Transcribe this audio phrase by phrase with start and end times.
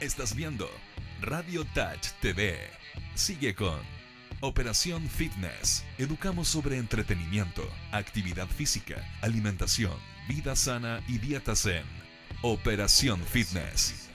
[0.00, 0.70] Estás viendo
[1.20, 2.56] Radio Touch TV.
[3.16, 3.80] Sigue con
[4.40, 5.84] Operación Fitness.
[5.98, 9.98] Educamos sobre entretenimiento, actividad física, alimentación,
[10.28, 11.82] vida sana y dieta zen.
[12.42, 14.07] Operación Fitness.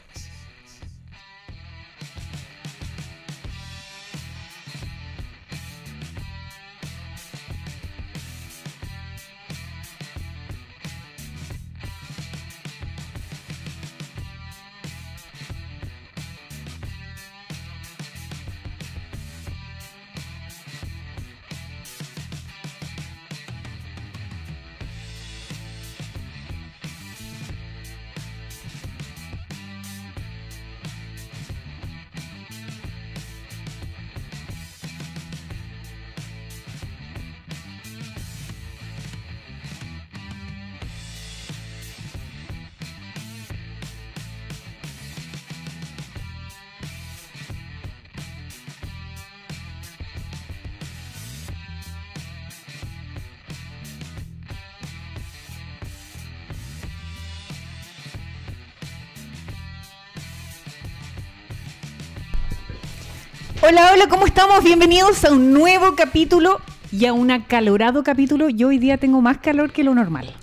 [63.92, 64.64] Hola, ¿cómo estamos?
[64.64, 68.48] Bienvenidos a un nuevo capítulo y a un acalorado capítulo.
[68.48, 70.34] Yo hoy día tengo más calor que lo normal.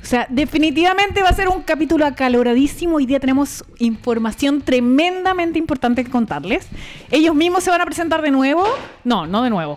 [0.00, 2.96] O sea, definitivamente va a ser un capítulo acaloradísimo.
[2.96, 6.68] Hoy día tenemos información tremendamente importante que contarles.
[7.10, 8.64] Ellos mismos se van a presentar de nuevo.
[9.02, 9.76] No, no de nuevo.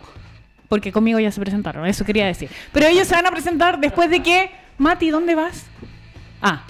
[0.69, 2.51] Porque conmigo ya se presentaron, eso quería decir.
[2.71, 4.51] Pero ellos se van a presentar después de que...
[4.77, 5.65] Mati, ¿dónde vas?
[6.39, 6.63] Ah.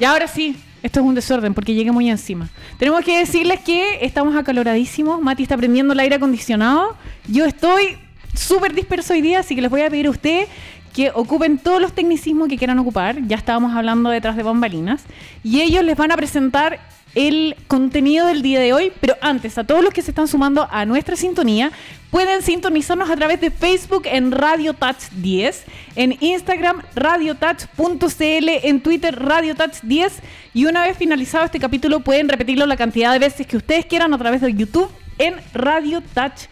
[0.00, 2.48] Y ahora sí, esto es un desorden porque llegué muy encima.
[2.78, 5.20] Tenemos que decirles que estamos acaloradísimos.
[5.20, 6.96] Mati está prendiendo el aire acondicionado.
[7.28, 7.98] Yo estoy
[8.34, 10.46] súper disperso hoy día, así que les voy a pedir a usted
[10.92, 13.26] que ocupen todos los tecnicismos que quieran ocupar.
[13.26, 15.04] Ya estábamos hablando detrás de bambalinas.
[15.44, 16.80] Y ellos les van a presentar
[17.14, 20.68] el contenido del día de hoy, pero antes, a todos los que se están sumando
[20.70, 21.72] a nuestra sintonía,
[22.10, 25.64] pueden sintonizarnos a través de Facebook en Radio Touch 10,
[25.96, 30.12] en Instagram radiotouch.cl, en Twitter Radio Touch 10
[30.54, 34.12] y una vez finalizado este capítulo pueden repetirlo la cantidad de veces que ustedes quieran
[34.12, 36.48] a través de YouTube en Radio Touch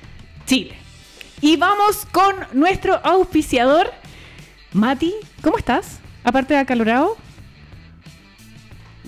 [0.47, 0.75] Chile.
[1.41, 3.93] Y vamos con nuestro auspiciador,
[4.73, 6.01] Mati, ¿cómo estás?
[6.25, 7.17] Aparte de acalorado.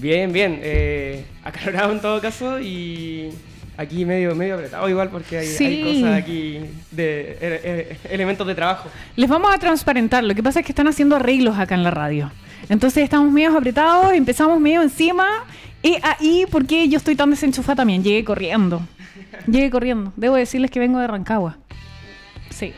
[0.01, 0.59] Bien, bien.
[0.63, 3.31] Eh, acalorado en todo caso y
[3.77, 8.55] aquí medio, medio apretado igual porque hay, hay cosas aquí de eh, eh, elementos de
[8.55, 8.89] trabajo.
[9.17, 10.25] Les vamos a transparentar.
[10.25, 12.33] Lo que pasa es que están haciendo arreglos acá en la radio.
[12.69, 15.27] Entonces estamos medio apretados, empezamos medio encima.
[15.83, 18.03] Y ahí, porque yo estoy tan desenchufada también?
[18.03, 18.83] Llegué corriendo.
[19.47, 20.13] Llegué corriendo.
[20.17, 21.59] Debo decirles que vengo de Rancagua.
[22.51, 22.73] Sí.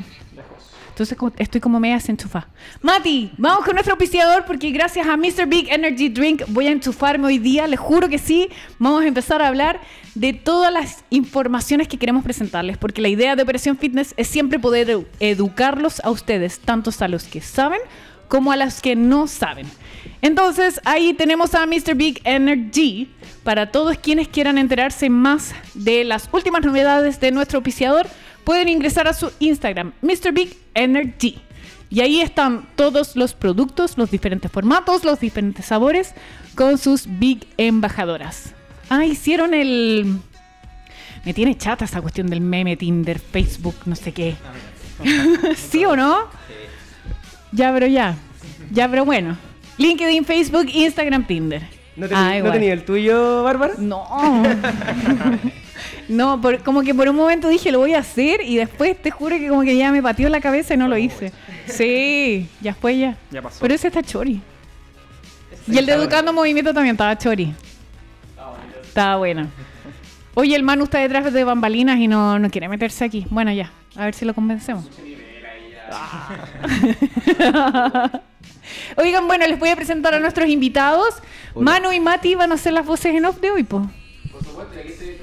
[0.92, 2.48] Entonces estoy como media enchufada.
[2.82, 5.46] Mati, vamos con nuestro auspiciador porque gracias a Mr.
[5.46, 7.66] Big Energy Drink voy a enchufarme hoy día.
[7.66, 8.50] Les juro que sí.
[8.78, 9.80] Vamos a empezar a hablar
[10.14, 14.58] de todas las informaciones que queremos presentarles porque la idea de Operación Fitness es siempre
[14.58, 17.80] poder educarlos a ustedes, tanto a los que saben
[18.28, 19.66] como a los que no saben.
[20.20, 21.94] Entonces ahí tenemos a Mr.
[21.94, 23.08] Big Energy
[23.44, 28.06] para todos quienes quieran enterarse más de las últimas novedades de nuestro auspiciador
[28.44, 30.32] pueden ingresar a su Instagram, Mr.
[30.32, 31.40] Big Energy.
[31.90, 36.14] Y ahí están todos los productos, los diferentes formatos, los diferentes sabores,
[36.54, 38.54] con sus Big Embajadoras.
[38.88, 40.18] Ah, hicieron el...
[41.24, 44.36] Me tiene chata esa cuestión del meme, Tinder, Facebook, no sé qué.
[45.56, 46.28] ¿Sí o no?
[47.52, 48.16] Ya, pero ya.
[48.72, 49.36] Ya, pero bueno.
[49.76, 51.62] LinkedIn, Facebook, Instagram, Tinder.
[51.94, 53.74] ¿No tenía, ah, el tuyo, Bárbara?
[53.78, 54.06] No.
[56.12, 59.38] No, como que por un momento dije lo voy a hacer y después te juro
[59.38, 61.32] que como que ya me pateó la cabeza y no lo hice.
[61.66, 63.16] Sí, ya fue ya.
[63.30, 63.60] Ya pasó.
[63.60, 64.42] Pero ese está chori.
[65.66, 67.54] y el de Educando Movimiento también estaba chori.
[68.82, 69.46] Estaba bueno.
[70.34, 73.26] Oye, el Manu está detrás de bambalinas y no, no quiere meterse aquí.
[73.30, 73.70] Bueno, ya.
[73.94, 74.84] A ver si lo convencemos.
[78.96, 81.14] Oigan, bueno, les voy a presentar a nuestros invitados.
[81.54, 83.84] Manu y Mati van a ser las voces en off de hoy, pues.
[84.30, 85.21] Por supuesto, aquí estoy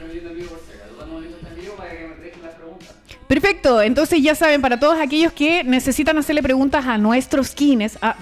[3.30, 8.16] Perfecto, entonces ya saben, para todos aquellos que necesitan hacerle preguntas a nuestros kines, ah,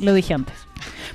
[0.00, 0.54] lo dije antes.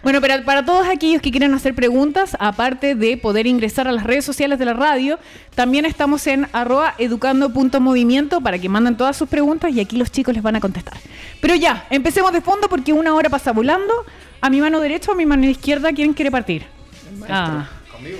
[0.04, 4.04] Bueno, pero para todos aquellos que quieren hacer preguntas, aparte de poder ingresar a las
[4.04, 5.18] redes sociales de la radio,
[5.56, 10.36] también estamos en arroba educando.movimiento para que manden todas sus preguntas y aquí los chicos
[10.36, 11.00] les van a contestar.
[11.42, 14.06] Pero ya, empecemos de fondo porque una hora pasa volando.
[14.40, 16.68] A mi mano derecha o a mi mano izquierda, ¿quién quiere partir?
[17.28, 17.68] Ah.
[17.92, 18.20] Conmigo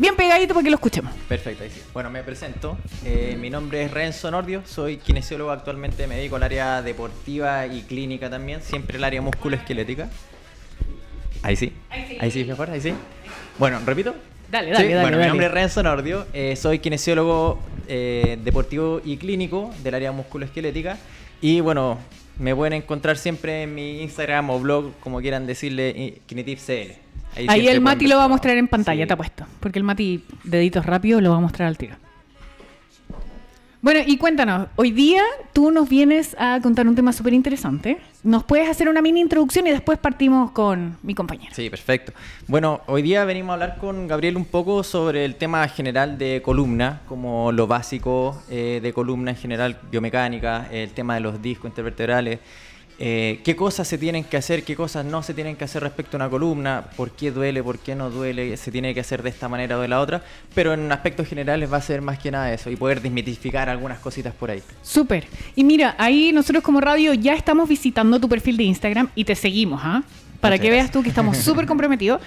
[0.00, 1.12] bien pegadito para que lo escuchemos.
[1.28, 1.82] Perfecto, ahí sí.
[1.92, 2.78] Bueno, me presento.
[3.04, 7.82] Eh, mi nombre es Renzo Nordio, soy kinesiólogo actualmente, me dedico al área deportiva y
[7.82, 10.08] clínica también, siempre el área musculoesquelética.
[11.42, 11.72] Ahí sí.
[11.90, 12.16] Ahí sí.
[12.20, 12.92] Ahí sí, mejor, ahí sí.
[13.58, 14.14] Bueno, repito.
[14.50, 15.02] Dale, dale, Sí, dale.
[15.02, 15.24] bueno, dale.
[15.24, 20.98] mi nombre es Renzo Nordio, eh, soy kinesiólogo eh, deportivo y clínico del área musculoesquelética
[21.40, 21.98] y bueno,
[22.38, 26.92] me pueden encontrar siempre en mi Instagram o blog, como quieran decirle, eh, KinetiPCL.
[27.48, 29.08] Ahí el Mati lo va a mostrar en pantalla, Sí.
[29.08, 29.44] te apuesto.
[29.60, 31.96] Porque el Mati, deditos rápidos, lo va a mostrar al tiro.
[33.82, 35.22] Bueno, y cuéntanos, hoy día
[35.54, 37.96] tú nos vienes a contar un tema súper interesante.
[38.22, 41.54] ¿Nos puedes hacer una mini introducción y después partimos con mi compañero?
[41.54, 42.12] Sí, perfecto.
[42.46, 46.42] Bueno, hoy día venimos a hablar con Gabriel un poco sobre el tema general de
[46.44, 51.70] columna, como lo básico eh, de columna en general, biomecánica, el tema de los discos
[51.70, 52.40] intervertebrales,
[53.02, 56.16] eh, qué cosas se tienen que hacer, qué cosas no se tienen que hacer respecto
[56.16, 59.30] a una columna, por qué duele, por qué no duele, se tiene que hacer de
[59.30, 60.22] esta manera o de la otra,
[60.54, 64.00] pero en aspectos generales va a ser más que nada eso y poder desmitificar algunas
[64.00, 64.62] cositas por ahí.
[64.82, 65.26] Súper.
[65.56, 69.34] Y mira, ahí nosotros como radio ya estamos visitando tu perfil de Instagram y te
[69.34, 70.02] seguimos, ¿ah?
[70.38, 72.20] Para Muchas que veas tú que estamos súper comprometidos.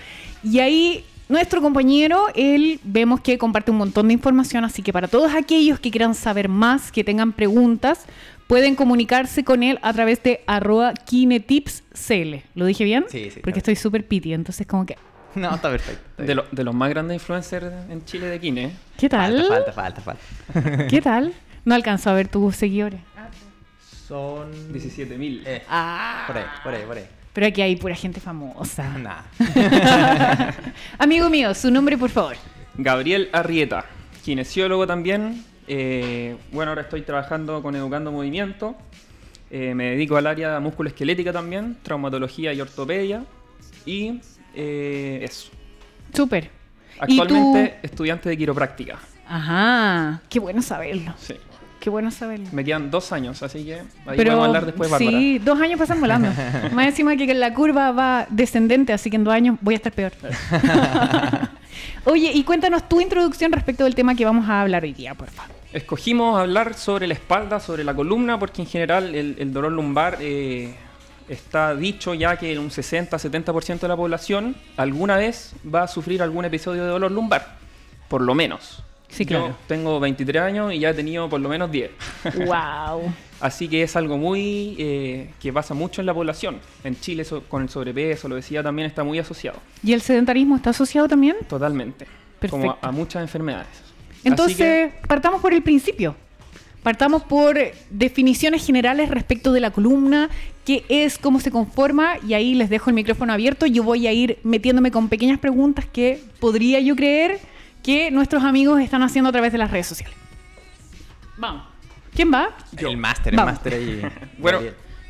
[0.44, 5.08] Y ahí nuestro compañero, él vemos que comparte un montón de información, así que para
[5.08, 8.06] todos aquellos que quieran saber más, que tengan preguntas,
[8.53, 12.35] pueden comunicarse con él a través de arroba kinetipscl.
[12.53, 13.05] ¿Lo dije bien?
[13.09, 14.95] Sí, sí, Porque estoy súper piti, entonces como que...
[15.35, 16.03] No, está perfecto.
[16.11, 18.71] está De, lo- de los más grandes influencers en Chile de Kine.
[19.00, 19.44] ¿Qué tal?
[19.47, 20.21] Falta, falta, falta,
[20.53, 20.88] falta.
[20.88, 21.33] ¿Qué tal?
[21.65, 23.00] No alcanzó a ver tus seguidores.
[24.07, 24.51] Son...
[24.71, 25.41] 17.000.
[25.47, 26.25] Eh, Ah.
[26.27, 27.05] por ahí, por ahí, por ahí.
[27.33, 28.88] Pero aquí hay pura gente famosa.
[29.00, 29.25] Nada.
[31.00, 32.35] Amigo mío, su nombre, por favor.
[32.77, 33.85] Gabriel Arrieta,
[34.23, 35.44] kinesiólogo también.
[35.68, 38.75] Eh, bueno, ahora estoy trabajando con Educando Movimiento.
[39.50, 43.24] Eh, me dedico al área musculoesquelética también, traumatología y ortopedia.
[43.86, 44.19] Y
[44.56, 45.51] eh, eso.
[46.13, 46.50] Súper.
[47.07, 49.00] ¿Y Actualmente estudiante de quiropráctica.
[49.27, 51.13] Ajá, qué bueno saberlo.
[51.18, 51.36] Sí.
[51.80, 52.48] Qué bueno saberlo.
[52.54, 55.18] Me quedan dos años, así que ahí podemos hablar después, Bárbara.
[55.18, 56.30] sí, dos años pasan volando.
[56.71, 59.92] Más encima que la curva va descendente, así que en dos años voy a estar
[59.92, 60.13] peor.
[62.05, 65.29] Oye, y cuéntanos tu introducción respecto del tema que vamos a hablar hoy día, por
[65.29, 65.55] favor.
[65.71, 70.17] Escogimos hablar sobre la espalda, sobre la columna, porque en general el, el dolor lumbar
[70.19, 70.75] eh,
[71.29, 76.45] está dicho ya que un 60-70% de la población alguna vez va a sufrir algún
[76.45, 77.55] episodio de dolor lumbar,
[78.09, 78.83] por lo menos.
[79.07, 79.50] Sí, claro.
[79.50, 81.91] Yo tengo 23 años y ya he tenido por lo menos 10.
[82.45, 83.13] wow.
[83.44, 86.60] Así que es algo muy eh, que pasa mucho en la población.
[86.86, 89.60] En Chile so- con el sobrepeso, lo decía, también está muy asociado.
[89.84, 91.36] ¿Y el sedentarismo está asociado también?
[91.50, 92.06] Totalmente.
[92.50, 92.86] Como Perfecto.
[92.86, 93.68] a, a muchas enfermedades.
[94.24, 96.16] Entonces, que- partamos por el principio.
[96.84, 97.57] Partamos por
[97.90, 100.30] definiciones generales respecto de la columna,
[100.66, 103.66] qué es, cómo se conforma, y ahí les dejo el micrófono abierto.
[103.66, 107.39] Yo voy a ir metiéndome con pequeñas preguntas que podría yo creer
[107.84, 110.16] que nuestros amigos están haciendo a través de las redes sociales.
[111.38, 111.73] Vamos.
[112.15, 112.56] ¿Quién va?
[112.77, 113.54] El máster, el Vamos.
[113.54, 114.01] máster ahí.
[114.38, 114.60] Bueno,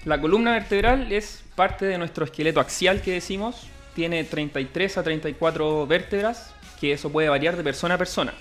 [0.06, 3.68] la columna vertebral es parte de nuestro esqueleto axial que decimos.
[3.96, 8.34] Tiene 33 a 34 vértebras, que eso puede variar de persona a persona.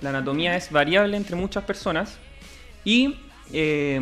[0.00, 2.18] La anatomía es variable entre muchas personas
[2.84, 3.18] y
[3.52, 4.00] eh,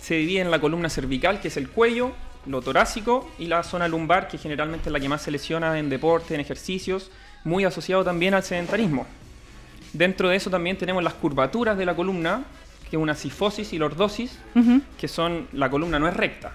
[0.00, 2.12] se divide en la columna cervical, que es el cuello,
[2.46, 5.88] lo torácico y la zona lumbar, que generalmente es la que más se lesiona en
[5.88, 7.10] deporte, en ejercicios,
[7.44, 9.06] muy asociado también al sedentarismo.
[9.92, 12.44] Dentro de eso también tenemos las curvaturas de la columna,
[12.92, 14.82] que es una sifosis y lordosis, Ujú.
[14.98, 16.52] que son la columna no es recta.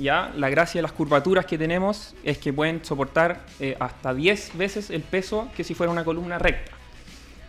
[0.00, 4.58] Ya la gracia de las curvaturas que tenemos es que pueden soportar eh, hasta 10
[4.58, 6.72] veces el peso que si fuera una columna recta.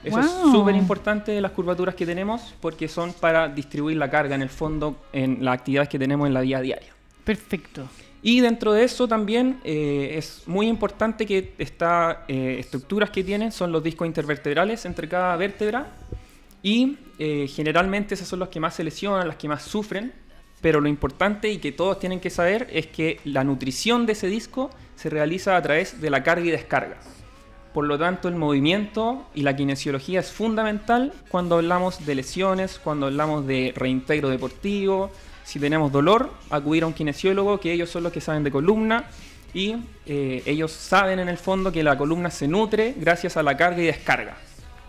[0.04, 0.52] Eso es Wow.
[0.52, 4.50] súper importante de las curvaturas que tenemos porque son para distribuir la carga en el
[4.50, 6.94] fondo en las actividades que tenemos en la vida diaria.
[7.24, 7.88] Perfecto.
[8.22, 13.72] Y dentro de eso también eh, es muy importante que estas estructuras que tienen son
[13.72, 15.88] los discos intervertebrales entre cada vértebra
[16.62, 20.14] y eh, generalmente esas son las que más se lesionan, las que más sufren,
[20.62, 24.28] pero lo importante y que todos tienen que saber es que la nutrición de ese
[24.28, 26.98] disco se realiza a través de la carga y descarga.
[27.74, 33.06] Por lo tanto, el movimiento y la kinesiología es fundamental cuando hablamos de lesiones, cuando
[33.06, 35.12] hablamos de reintegro deportivo.
[35.44, 39.06] Si tenemos dolor, acudir a un kinesiólogo, que ellos son los que saben de columna
[39.54, 43.56] y eh, ellos saben en el fondo que la columna se nutre gracias a la
[43.56, 44.38] carga y descarga.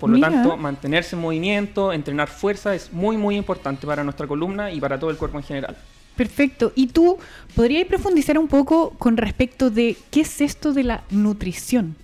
[0.01, 4.73] Por lo tanto, mantenerse en movimiento, entrenar fuerza es muy muy importante para nuestra columna
[4.73, 5.77] y para todo el cuerpo en general.
[6.17, 6.73] Perfecto.
[6.75, 7.19] ¿Y tú
[7.55, 11.97] podrías profundizar un poco con respecto de qué es esto de la nutrición?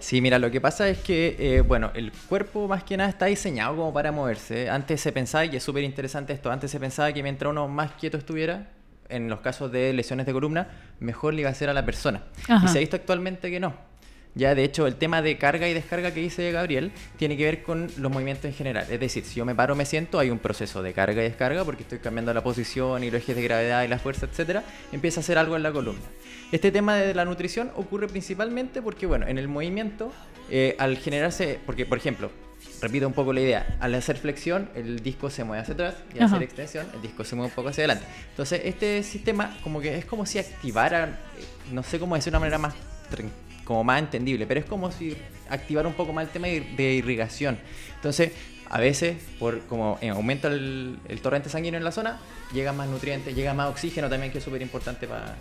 [0.00, 3.26] Sí, mira, lo que pasa es que, eh, bueno, el cuerpo más que nada está
[3.26, 4.68] diseñado como para moverse.
[4.68, 7.92] Antes se pensaba, y es súper interesante esto, antes se pensaba que mientras uno más
[7.92, 8.68] quieto estuviera,
[9.08, 10.68] en los casos de lesiones de columna,
[11.00, 12.22] mejor le iba a hacer a la persona.
[12.48, 12.66] Ajá.
[12.66, 13.74] Y se ha visto actualmente que no.
[14.36, 17.62] Ya, de hecho, el tema de carga y descarga que dice Gabriel tiene que ver
[17.62, 18.84] con los movimientos en general.
[18.90, 21.64] Es decir, si yo me paro, me siento, hay un proceso de carga y descarga
[21.64, 24.64] porque estoy cambiando la posición y los ejes de gravedad y la fuerza, etcétera.
[24.92, 26.02] Empieza a hacer algo en la columna.
[26.50, 30.12] Este tema de la nutrición ocurre principalmente porque, bueno, en el movimiento,
[30.50, 32.30] eh, al generarse, porque, por ejemplo,
[32.82, 36.18] repito un poco la idea, al hacer flexión, el disco se mueve hacia atrás y
[36.18, 36.34] al Ajá.
[36.36, 38.04] hacer extensión, el disco se mueve un poco hacia adelante.
[38.30, 41.04] Entonces, este sistema, como que es como si activara,
[41.38, 42.74] eh, no sé cómo decir de una manera más
[43.10, 43.30] tran-
[43.64, 45.16] como más entendible, pero es como si
[45.48, 47.58] activara un poco más el tema de irrigación.
[47.96, 48.32] Entonces,
[48.74, 52.18] a veces, por como eh, aumenta el, el torrente sanguíneo en la zona,
[52.52, 55.36] llega más nutrientes, llega más oxígeno también, que es súper importante para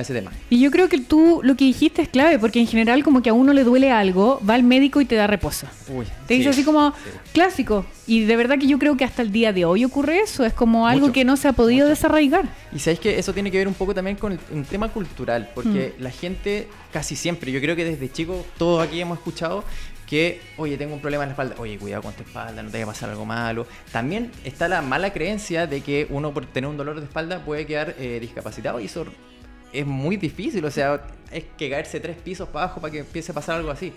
[0.00, 0.32] ese tema.
[0.48, 3.28] Y yo creo que tú lo que dijiste es clave, porque en general como que
[3.28, 5.66] a uno le duele algo, va al médico y te da reposo.
[5.88, 7.10] Uy, Te dice sí, así como sí.
[7.34, 7.84] clásico.
[8.06, 10.46] Y de verdad que yo creo que hasta el día de hoy ocurre eso.
[10.46, 12.46] Es como algo Mucho, que no se ha podido desarraigar.
[12.74, 15.50] Y sabéis que eso tiene que ver un poco también con el- un tema cultural,
[15.54, 16.02] porque Mm.
[16.02, 19.62] la gente casi siempre, yo creo que desde chico todos aquí hemos escuchado
[20.08, 22.78] que, oye, tengo un problema en la espalda, oye, cuidado con tu espalda, no te
[22.78, 23.66] vaya a pasar algo malo.
[23.92, 27.66] También está la mala creencia de que uno por tener un dolor de espalda puede
[27.66, 29.06] quedar eh, discapacitado y eso
[29.72, 33.32] es muy difícil, o sea, es que caerse tres pisos para abajo para que empiece
[33.32, 33.92] a pasar algo así.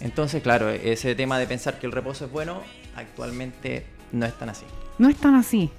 [0.00, 2.62] Entonces, claro, ese tema de pensar que el reposo es bueno,
[2.94, 4.64] actualmente no es tan así.
[4.98, 5.70] No es tan así.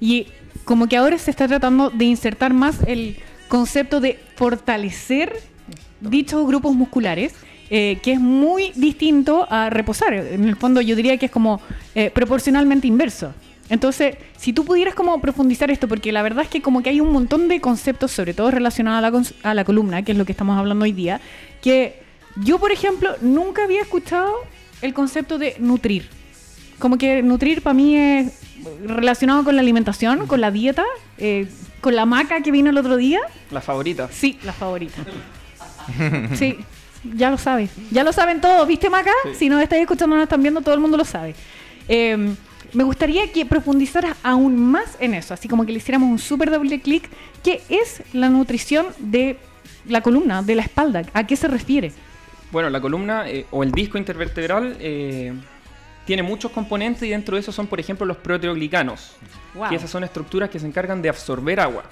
[0.00, 0.26] Y
[0.64, 3.16] como que ahora se está tratando de insertar más el
[3.48, 5.40] concepto de fortalecer
[6.00, 7.34] dichos grupos musculares,
[7.70, 10.12] eh, que es muy distinto a reposar.
[10.12, 11.60] En el fondo yo diría que es como
[11.94, 13.32] eh, proporcionalmente inverso.
[13.68, 17.00] Entonces, si tú pudieras como profundizar esto, porque la verdad es que como que hay
[17.00, 20.24] un montón de conceptos, sobre todo relacionados a la, a la columna, que es lo
[20.24, 21.20] que estamos hablando hoy día,
[21.62, 22.02] que
[22.36, 24.32] yo, por ejemplo, nunca había escuchado
[24.82, 26.08] el concepto de nutrir.
[26.80, 28.32] Como que nutrir para mí es
[28.84, 30.84] relacionado con la alimentación, con la dieta,
[31.18, 31.46] eh,
[31.80, 33.20] con la maca que vino el otro día.
[33.50, 34.08] La favorita.
[34.10, 35.02] Sí, la favorita.
[36.34, 36.56] Sí,
[37.04, 37.70] ya lo sabes.
[37.90, 39.12] Ya lo saben todos, ¿viste, Maca?
[39.24, 39.34] Sí.
[39.34, 41.34] Si nos estáis escuchando, nos están viendo, todo el mundo lo sabe.
[41.88, 42.34] Eh,
[42.72, 46.50] me gustaría que profundizaras aún más en eso, así como que le hiciéramos un súper
[46.50, 47.08] doble clic.
[47.42, 49.38] ¿Qué es la nutrición de
[49.86, 51.02] la columna, de la espalda?
[51.12, 51.92] ¿A qué se refiere?
[52.52, 55.32] Bueno, la columna eh, o el disco intervertebral eh,
[56.04, 59.16] tiene muchos componentes y dentro de esos son, por ejemplo, los proteoglicanos.
[59.54, 59.68] Wow.
[59.68, 61.82] que esas son estructuras que se encargan de absorber agua.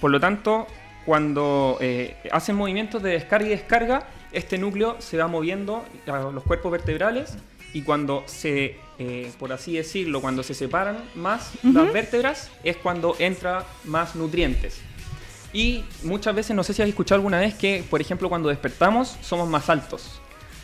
[0.00, 0.66] Por lo tanto,
[1.06, 6.42] cuando eh, hacen movimientos de descarga y descarga, este núcleo se va moviendo a los
[6.44, 7.36] cuerpos vertebrales
[7.72, 13.16] y cuando se, eh, por así decirlo, cuando se separan más las vértebras, es cuando
[13.18, 14.80] entra más nutrientes.
[15.52, 19.16] Y muchas veces, no sé si has escuchado alguna vez que, por ejemplo, cuando despertamos
[19.22, 20.20] somos más altos.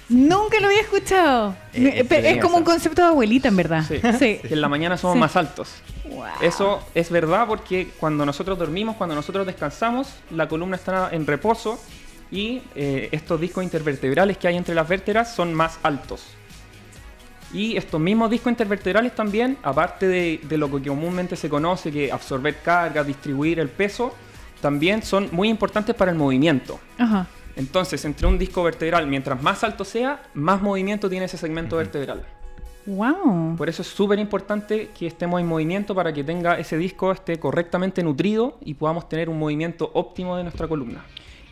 [0.09, 1.55] Nunca lo había escuchado.
[1.73, 3.85] Eh, es como un concepto de abuelita, en verdad.
[3.87, 4.01] Sí.
[4.19, 4.41] Sí.
[4.51, 5.21] En la mañana somos Sí.
[5.21, 5.71] más altos.
[6.05, 6.25] Wow.
[6.43, 11.81] Eso es verdad porque cuando nosotros dormimos, cuando nosotros descansamos, la columna está en reposo
[12.31, 16.27] y eh, estos discos intervertebrales que hay entre las vértebras son más altos.
[17.53, 22.13] Y estos mismos discos intervertebrales también, aparte de, de lo que comúnmente se conoce, que
[22.13, 24.15] absorber carga, distribuir el peso,
[24.61, 26.79] también son muy importantes para el movimiento.
[26.99, 27.27] Ajá.
[27.57, 32.25] Entonces, entre un disco vertebral, mientras más alto sea, más movimiento tiene ese segmento vertebral.
[32.87, 33.57] Wow.
[33.57, 37.39] Por eso es súper importante que estemos en movimiento para que tenga ese disco esté
[37.39, 41.05] correctamente nutrido y podamos tener un movimiento óptimo de nuestra columna.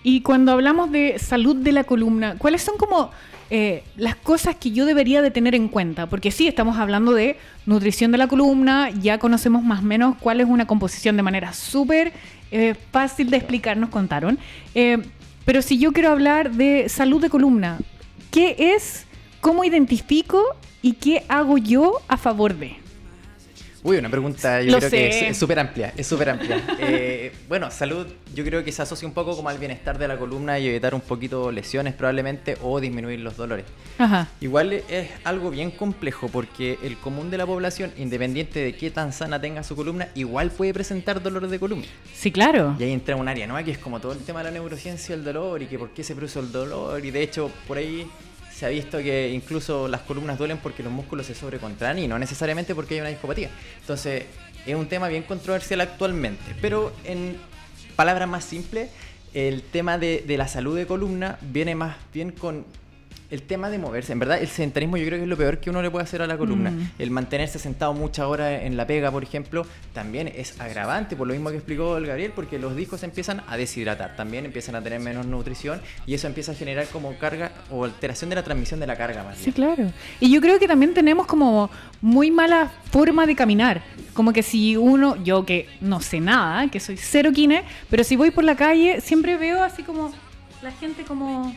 [0.02, 3.11] Y cuando hablamos de salud de la columna, ¿cuáles son como
[3.50, 6.07] eh, las cosas que yo debería de tener en cuenta?
[6.07, 7.37] Porque sí, estamos hablando de
[7.67, 11.52] nutrición de la columna, ya conocemos más o menos cuál es una composición de manera
[11.52, 12.12] súper
[12.50, 14.38] eh, fácil de explicar, nos contaron.
[14.75, 14.99] Eh,
[15.45, 17.78] pero si yo quiero hablar de salud de columna,
[18.31, 19.07] ¿qué es?
[19.40, 20.43] ¿Cómo identifico?
[20.81, 22.76] ¿Y qué hago yo a favor de?
[23.85, 25.26] Uy, una pregunta yo Lo creo que sé.
[25.26, 26.61] es- es súper amplia, es súper amplia.
[26.80, 30.16] Eh, bueno, salud yo creo que se asocia un poco como al bienestar de la
[30.18, 33.64] columna y evitar un poquito lesiones probablemente o disminuir los dolores.
[33.99, 34.28] Ajá.
[34.40, 39.12] Igual es algo bien complejo porque el común de la población, independiente de qué tan
[39.12, 41.87] sana tenga su columna, igual puede presentar dolores de columna.
[42.14, 42.75] Sí, claro.
[42.78, 45.14] Y ahí entra un área nueva que es como todo el tema de la neurociencia
[45.14, 47.04] del dolor y que por qué se produce el dolor.
[47.04, 48.06] Y de hecho, por ahí
[48.58, 52.18] se ha visto que incluso las columnas duelen porque los músculos se sobrecontraen y no
[52.18, 53.50] necesariamente porque hay una discopatía.
[53.80, 54.24] Entonces,
[54.66, 56.56] es un tema bien controversial actualmente.
[56.60, 57.36] Pero en
[57.94, 58.90] palabras más simples,
[59.32, 62.64] el tema de, de la salud de columna viene más bien con
[63.30, 64.12] el tema de moverse.
[64.12, 66.23] En verdad, el sedentarismo yo creo que es lo peor que uno le puede hacer
[66.23, 66.70] a la columna.
[66.70, 66.90] Mm.
[66.99, 71.35] El mantenerse sentado muchas horas en la pega, por ejemplo, también es agravante, por lo
[71.35, 75.00] mismo que explicó el Gabriel, porque los discos empiezan a deshidratar, también empiezan a tener
[75.00, 78.87] menos nutrición y eso empieza a generar como carga o alteración de la transmisión de
[78.87, 79.54] la carga más Sí, bien.
[79.54, 79.92] claro.
[80.20, 81.68] Y yo creo que también tenemos como
[82.00, 83.82] muy mala forma de caminar.
[84.14, 88.16] Como que si uno, yo que no sé nada, que soy cero kine, pero si
[88.16, 90.12] voy por la calle, siempre veo así como
[90.62, 91.54] la gente como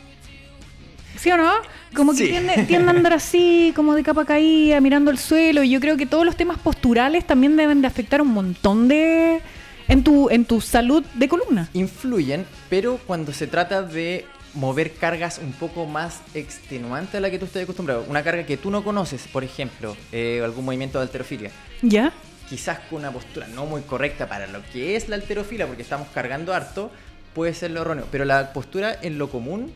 [1.22, 1.52] ¿Sí o no?
[1.96, 2.28] Como que Sí.
[2.30, 5.62] tiende, tiende a andar así, como de capa caída, mirando el suelo.
[5.62, 9.40] Y yo creo que todos los temas posturales también deben de afectar un montón de...
[9.88, 11.68] En tu, en tu salud de columna.
[11.74, 17.38] influyen, pero cuando se trata de mover cargas un poco más extenuantes a la que
[17.38, 21.04] tú estás acostumbrado, una carga que tú no conoces, por ejemplo, eh, algún movimiento de
[21.04, 21.52] alterofilia,
[21.82, 22.14] ¿Ya?
[22.50, 26.08] quizás con una postura no muy correcta para lo que es la alterofilia, porque estamos
[26.14, 26.90] cargando harto,
[27.34, 29.74] puede ser lo erróneo, pero la postura en lo común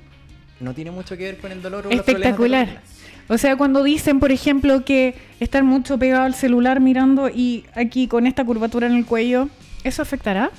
[0.60, 2.82] no tiene mucho que ver con el dolor o Espectacular.
[3.28, 8.08] O sea, cuando dicen, por ejemplo, que estar mucho pegado al celular mirando y aquí
[8.08, 9.50] con esta curvatura en el cuello,
[9.84, 10.52] ¿eso afectará?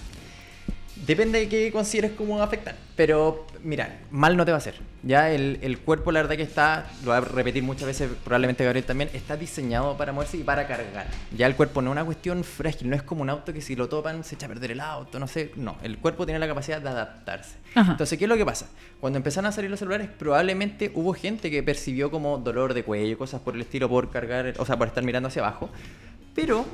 [1.06, 2.74] Depende de qué consideres cómo afectar.
[2.96, 4.74] Pero mira, mal no te va a hacer.
[5.02, 8.64] Ya el, el cuerpo, la verdad que está, lo voy a repetir muchas veces, probablemente
[8.64, 11.06] Gabriel también, está diseñado para moverse y para cargar.
[11.36, 13.76] Ya el cuerpo no es una cuestión frágil, no es como un auto que si
[13.76, 15.52] lo topan se echa a perder el auto, no sé.
[15.56, 17.56] No, el cuerpo tiene la capacidad de adaptarse.
[17.74, 17.92] Ajá.
[17.92, 18.68] Entonces, ¿qué es lo que pasa?
[19.00, 23.16] Cuando empezaron a salir los celulares, probablemente hubo gente que percibió como dolor de cuello,
[23.16, 25.70] cosas por el estilo, por cargar, o sea, por estar mirando hacia abajo.
[26.34, 26.66] Pero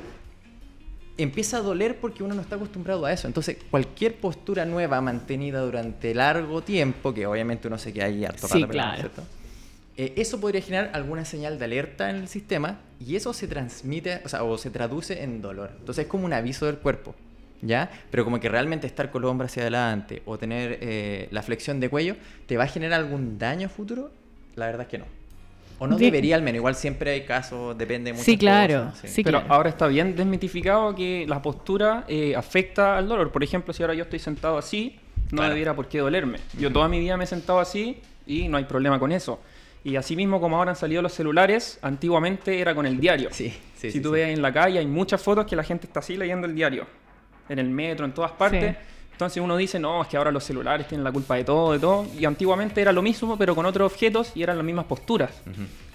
[1.17, 3.27] empieza a doler porque uno no está acostumbrado a eso.
[3.27, 8.47] Entonces, cualquier postura nueva mantenida durante largo tiempo, que obviamente uno se queda ahí harto
[8.47, 8.99] Sí, rato claro.
[8.99, 9.23] ¿cierto?
[9.95, 14.21] Eh, eso podría generar alguna señal de alerta en el sistema y eso se transmite,
[14.25, 15.71] o sea, o se traduce en dolor.
[15.77, 17.13] Entonces es como un aviso del cuerpo,
[17.61, 17.91] ¿ya?
[18.09, 21.79] Pero como que realmente estar con los hombros hacia adelante o tener eh, la flexión
[21.79, 22.15] de cuello,
[22.47, 24.11] ¿te va a generar algún daño futuro?
[24.55, 25.05] La verdad es que no.
[25.79, 28.91] O no De- debería al menos, igual siempre hay casos, depende de muchas Sí, claro.
[28.91, 29.53] cosas, Sí, Pero claro.
[29.53, 33.31] ahora está bien desmitificado que la postura eh, afecta al dolor.
[33.31, 34.97] Por ejemplo, si ahora yo estoy sentado así,
[35.31, 35.49] no Claro.
[35.49, 36.37] debiera por qué dolerme.
[36.59, 39.39] Yo toda mi vida me he sentado así y no hay problema con eso.
[39.83, 43.29] Y así mismo como ahora han salido los celulares, antiguamente era con el diario.
[43.33, 44.15] Sí, sí, si sí, tú sí.
[44.15, 46.85] ves en la calle, hay muchas fotos que la gente está así leyendo el diario.
[47.49, 48.75] En el metro, en todas partes.
[49.23, 51.79] Entonces uno dice, no, es que ahora los celulares tienen la culpa de todo, de
[51.79, 52.05] todo.
[52.17, 55.31] Y antiguamente era lo mismo, pero con otros objetos y eran las mismas posturas.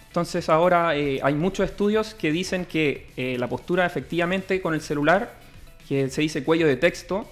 [0.09, 4.81] Entonces ahora eh, hay muchos estudios que dicen que eh, la postura efectivamente con el
[4.81, 5.35] celular,
[5.89, 7.29] que se dice cuello de texto,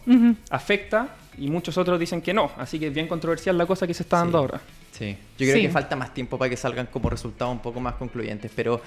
[0.50, 2.50] afecta y muchos otros dicen que no.
[2.58, 4.42] Así que es bien controversial la cosa que se está dando Sí.
[4.42, 4.60] ahora.
[4.92, 5.62] Sí, yo creo Sí.
[5.62, 8.80] que falta más tiempo para que salgan como resultados un poco más concluyentes, pero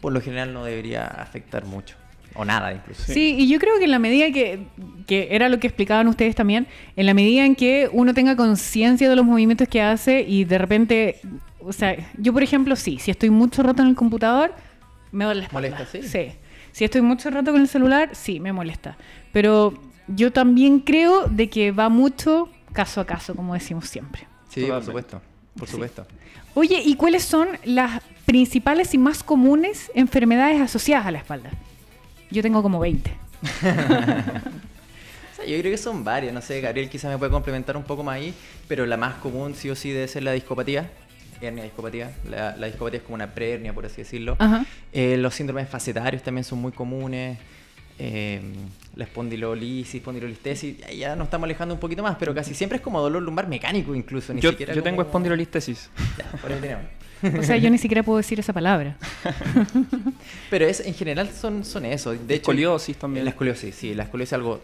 [0.00, 1.96] por lo general no debería afectar mucho.
[2.34, 3.02] O nada incluso.
[3.12, 3.34] Sí.
[3.38, 4.66] y yo creo que en la medida que,
[5.06, 6.66] que era lo que explicaban ustedes también,
[6.96, 10.58] en la medida en que uno tenga conciencia de los movimientos que hace y de
[10.58, 11.20] repente,
[11.60, 14.54] o sea, yo por ejemplo, sí, si estoy mucho rato en el computador,
[15.12, 15.70] me duele la espalda.
[15.70, 16.06] ¿Molesta, sí?
[16.08, 16.32] Sí.
[16.72, 18.96] Si estoy mucho rato con el celular, sí, me molesta.
[19.32, 19.74] Pero
[20.06, 24.28] yo también creo de que va mucho caso a caso, como decimos siempre.
[24.48, 25.20] Sí, por supuesto.
[25.58, 25.72] Por Sí.
[25.72, 26.06] supuesto.
[26.54, 31.50] Oye, ¿y cuáles son las principales y más comunes enfermedades asociadas a la espalda?
[32.30, 33.12] Yo tengo como 20.
[35.32, 37.82] O sea, yo creo que son varias, no sé, Gabriel quizás me puede complementar un
[37.84, 38.34] poco más ahí,
[38.68, 40.90] pero la más común sí o sí debe ser la discopatía,
[41.40, 42.10] hernia discopatía.
[42.28, 44.36] La, la discopatía es como una prehernia, por así decirlo.
[44.92, 47.38] Eh, los síndromes facetarios también son muy comunes.
[47.98, 48.40] eh,
[48.96, 53.00] la espondilolisis, espondilolistesis, ya nos estamos alejando un poquito más, pero casi siempre es como
[53.00, 54.34] dolor lumbar mecánico incluso.
[54.34, 55.88] Ni Yo, siquiera yo tengo espondilolistesis.
[56.18, 56.84] Ya, por ahí tenemos.
[57.38, 58.96] O sea, yo ni siquiera puedo decir esa palabra.
[60.50, 62.12] Pero es, en general son, son eso.
[62.12, 63.24] De hecho, Escoliosis también.
[63.24, 63.94] La escoliosis, sí.
[63.94, 64.60] La escoliosis es algo...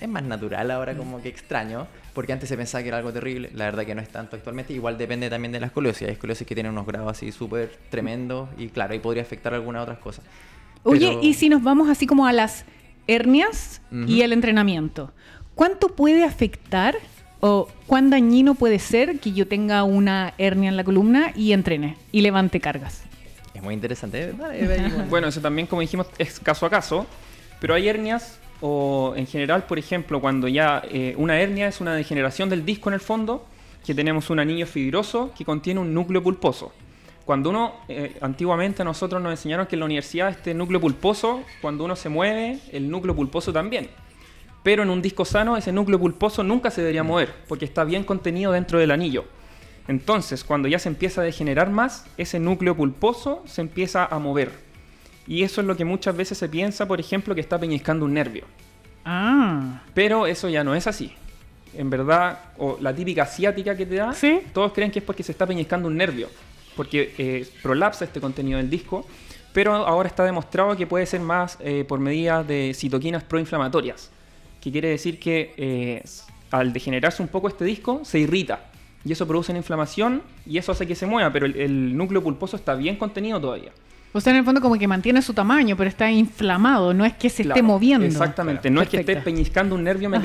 [0.00, 1.88] Es más natural ahora, como que extraño.
[2.14, 3.50] Porque antes se pensaba que era algo terrible.
[3.54, 4.72] La verdad que no es tanto actualmente.
[4.72, 6.06] Igual depende también de la escoliosis.
[6.06, 8.48] Hay escoliosis que tienen unos grados así súper tremendos.
[8.58, 10.24] Y claro, ahí podría afectar algunas otras cosas.
[10.84, 12.64] Oye, Pero- y si nos vamos así como a las
[13.08, 15.12] hernias y el entrenamiento,
[15.54, 16.94] ¿cuánto puede afectar
[17.40, 21.96] o cuán dañino puede ser que yo tenga una hernia en la columna y entrene
[22.12, 23.04] y levante cargas?
[23.54, 24.90] Es muy interesante, ¿eh?
[25.10, 27.06] Bueno, eso también, como dijimos, es caso a caso.
[27.60, 31.94] Pero hay hernias, o en general, por ejemplo, cuando ya eh, una hernia es una
[31.94, 33.44] degeneración del disco en el fondo,
[33.84, 36.72] que tenemos un anillo fibroso que contiene un núcleo pulposo.
[37.24, 41.42] Cuando uno, eh, antiguamente a nosotros nos enseñaron que en la universidad este núcleo pulposo,
[41.60, 43.90] cuando uno se mueve, el núcleo pulposo también.
[44.62, 48.04] Pero en un disco sano, ese núcleo pulposo nunca se debería mover, porque está bien
[48.04, 49.24] contenido dentro del anillo.
[49.86, 54.50] Entonces, cuando ya se empieza a degenerar más, ese núcleo pulposo se empieza a mover.
[55.26, 58.14] Y eso es lo que muchas veces se piensa, por ejemplo, que está peñiscando un
[58.14, 58.44] nervio.
[59.04, 61.12] Ah, Pero eso ya no es así.
[61.74, 64.40] En verdad, o la típica asiática que te da, Sí.
[64.52, 66.28] todos creen que es porque se está peñiscando un nervio,
[66.76, 69.06] porque eh, prolapsa este contenido del disco,
[69.52, 74.10] pero ahora está demostrado que puede ser más eh, por medidas de citoquinas proinflamatorias,
[74.68, 76.02] que quiere decir que eh,
[76.50, 78.60] al degenerarse un poco este disco, se irrita,
[79.04, 82.22] y eso produce una inflamación, y eso hace que se mueva, pero el, el núcleo
[82.22, 83.70] pulposo está bien contenido todavía.
[84.12, 87.14] o sea, en el fondo como que mantiene su tamaño, pero está inflamado, no es
[87.14, 88.06] que se esté moviendo.
[88.06, 88.74] Exactamente, Claro.
[88.74, 90.16] no es que esté peñiscando un nervio Ajá.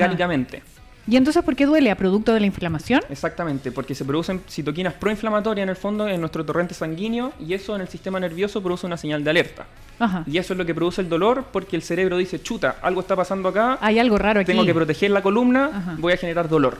[1.06, 1.90] ¿Y entonces por qué duele?
[1.90, 3.02] ¿A producto de la inflamación?
[3.10, 7.74] Exactamente, porque se producen citoquinas proinflamatorias en el fondo en nuestro torrente sanguíneo y eso
[7.74, 9.66] en el sistema nervioso produce una señal de alerta.
[9.98, 10.24] Ajá.
[10.26, 13.14] Y eso es lo que produce el dolor porque el cerebro dice, chuta, algo está
[13.14, 14.46] pasando acá, Hay algo raro aquí.
[14.46, 15.96] tengo que proteger la columna, Ajá.
[15.98, 16.78] voy a generar dolor.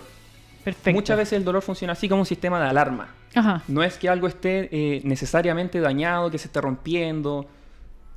[0.65, 0.93] Perfecto.
[0.93, 3.09] Muchas veces el dolor funciona así como un sistema de alarma.
[3.35, 3.63] Ajá.
[3.69, 7.47] No es que algo esté eh, necesariamente dañado, que se esté rompiendo,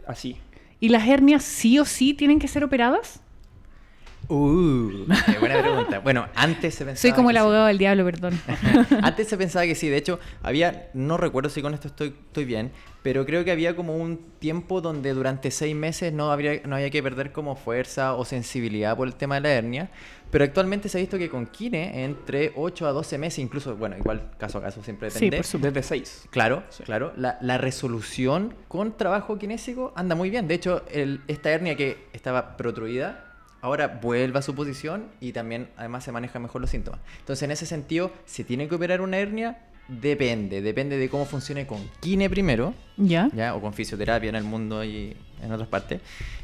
[0.07, 0.37] así.
[0.79, 3.19] ¿Y las hernias sí o sí tienen que ser operadas?
[4.29, 5.99] Uh, qué buena pregunta.
[5.99, 7.01] Bueno, antes se pensaba.
[7.01, 7.41] Soy como que el sí.
[7.41, 8.39] abogado del diablo, perdón.
[9.01, 12.43] Antes se pensaba que sí, de hecho, había, no recuerdo si con esto estoy, estoy
[12.43, 12.71] bien,
[13.03, 16.89] pero creo que había como un tiempo donde durante seis meses no, habría, no había
[16.89, 19.89] que perder como fuerza o sensibilidad por el tema de la hernia,
[20.29, 23.97] pero actualmente se ha visto que con kine entre 8 a 12 meses, incluso, bueno,
[23.97, 25.37] igual caso a caso siempre Sí, depende.
[25.37, 25.73] por supuesto.
[25.73, 26.25] Desde 6.
[26.31, 26.83] Claro, Sí.
[26.83, 27.13] claro.
[27.15, 30.49] La, la resolución con trabajo kinésico anda muy bien.
[30.49, 33.23] De hecho, el- esta hernia que estaba protruida,
[33.61, 36.99] ahora vuelve a su posición y también además se manejan mejor los síntomas.
[37.19, 40.61] Entonces, en ese sentido, si tiene que operar una hernia, depende.
[40.61, 43.29] Depende de cómo funcione con kine primero, ¿Ya?
[43.33, 43.55] ¿ya?
[43.55, 46.01] o con fisioterapia en el mundo y en otras partes.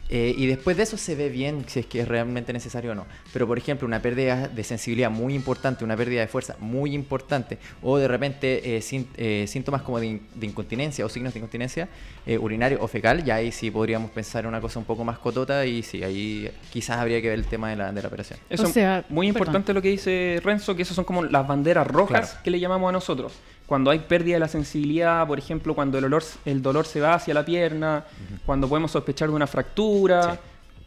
[0.10, 2.96] Eh, y después de eso se ve bien si es que es realmente necesario o
[2.96, 3.06] no.
[3.32, 7.58] Pero, por ejemplo, una pérdida de sensibilidad muy importante, una pérdida de fuerza muy importante,
[7.82, 11.40] o de repente eh, sin- eh, síntomas como de, in- de incontinencia o signos de
[11.40, 11.88] incontinencia
[12.28, 15.18] eh, urinario o fecal, ya ahí sí podríamos pensar en una cosa un poco más
[15.18, 18.38] cotota y sí, ahí quizás habría que ver el tema de la, de la operación.
[18.50, 19.40] Eso O sea, muy perdón.
[19.48, 22.44] importante lo que dice Renzo, que esas son como las banderas rojas Claro.
[22.44, 23.34] que le llamamos a nosotros.
[23.66, 27.14] Cuando hay pérdida de la sensibilidad, por ejemplo, cuando el, olor, el dolor se va
[27.16, 28.04] hacia la pierna,
[28.46, 30.40] cuando podemos sospechar de una fractura, Sí.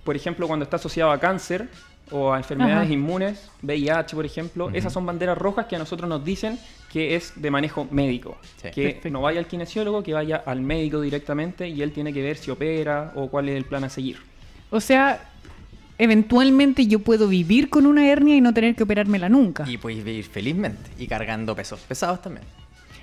[0.05, 1.69] por ejemplo, cuando está asociado a cáncer
[2.11, 2.93] o a enfermedades Ajá.
[2.93, 6.59] inmunes, VIH, por ejemplo, esas son banderas rojas que a nosotros nos dicen
[6.93, 8.37] que es de manejo médico.
[8.63, 8.71] Sí.
[8.73, 9.11] Que Perfecto.
[9.11, 12.51] no vaya al kinesiólogo, que vaya al médico directamente y él tiene que ver si
[12.51, 14.19] opera o cuál es el plan a seguir.
[14.71, 15.29] O sea,
[15.99, 19.65] eventualmente yo puedo vivir con una hernia y no tener que operármela nunca.
[19.69, 22.45] Y podéis vivir felizmente y cargando pesos pesados también.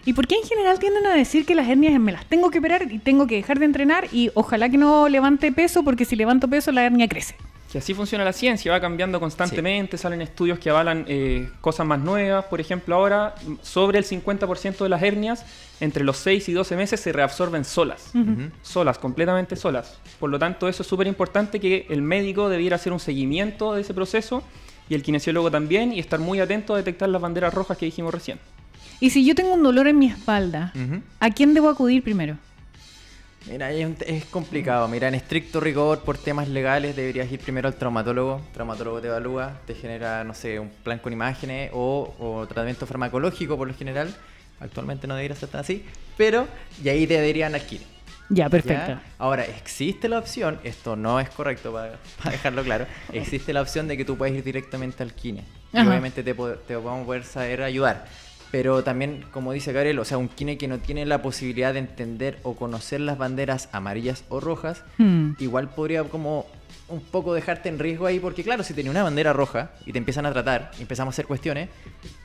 [0.05, 2.59] ¿Y por qué en general tienden a decir que las hernias me las tengo que
[2.59, 6.17] operar y tengo que dejar de entrenar y ojalá que no levante peso porque si
[6.17, 7.35] levanto peso la hernia crece?
[7.71, 11.99] Que así funciona la ciencia, va cambiando constantemente, salen estudios que avalan eh, cosas más
[11.99, 12.45] nuevas.
[12.45, 15.45] Por ejemplo, ahora sobre el 50% de las hernias
[15.79, 18.11] entre los 6 y 12 meses se reabsorben solas.
[18.61, 19.97] Solas, completamente solas.
[20.19, 23.81] Por lo tanto, eso es súper importante que el médico debiera hacer un seguimiento de
[23.81, 24.43] ese proceso
[24.87, 28.13] y el kinesiólogo también y estar muy atento a detectar las banderas rojas que dijimos
[28.13, 28.37] recién.
[28.99, 30.73] Y si yo tengo un dolor en mi espalda.
[31.19, 32.37] ¿a quién debo acudir primero?
[33.49, 34.87] Mira, es, complicado.
[34.87, 38.37] Mira, en estricto rigor, por temas legales, deberías ir primero al traumatólogo.
[38.37, 42.85] El traumatólogo te evalúa, te genera, no sé, un plan con imágenes o, o tratamiento
[42.85, 44.15] farmacológico por lo general.
[44.59, 45.83] Actualmente no debería ser tan así,
[46.15, 46.47] pero
[46.81, 47.83] y ahí te deberían al kine.
[48.29, 48.49] Ya, ¿ya?
[48.49, 48.97] perfecto.
[49.17, 53.87] Ahora, existe la opción, esto no es correcto para, para dejarlo claro, existe la opción
[53.89, 55.43] de que tú puedes ir directamente al kine.
[55.73, 58.05] Y obviamente te, te vamos a poder saber ayudar.
[58.53, 61.79] Pero también, como dice Gabriel, o sea, un kine que no tiene la posibilidad de
[61.79, 65.31] entender o conocer las banderas amarillas o rojas, Hmm.
[65.39, 66.45] igual podría como
[66.87, 69.97] un poco dejarte en riesgo ahí, porque claro, si tenía una bandera roja y te
[69.97, 71.69] empiezan a tratar, y empezamos a hacer cuestiones,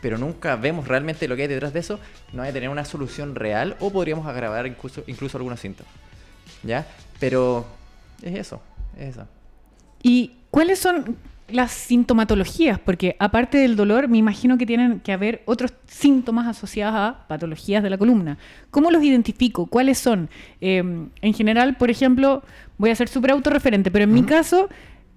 [0.02, 1.98] pero nunca vemos realmente lo que hay detrás de eso,
[2.34, 5.90] no hay a tener una solución real o podríamos agravar incluso, incluso algunos síntomas.
[6.62, 6.86] ¿Ya?
[7.18, 7.64] Pero
[8.20, 8.60] es eso,
[8.98, 9.26] es eso.
[10.02, 11.16] ¿Y cuáles son
[11.50, 12.78] las sintomatologías?
[12.78, 17.82] Porque aparte del dolor, me imagino que tienen que haber otros síntomas asociados a patologías
[17.82, 18.38] de la columna.
[18.70, 19.66] ¿Cómo los identifico?
[19.66, 20.28] ¿Cuáles son?
[20.60, 22.42] Eh, en general, por ejemplo,
[22.76, 24.68] voy a ser súper autorreferente, pero en mi caso,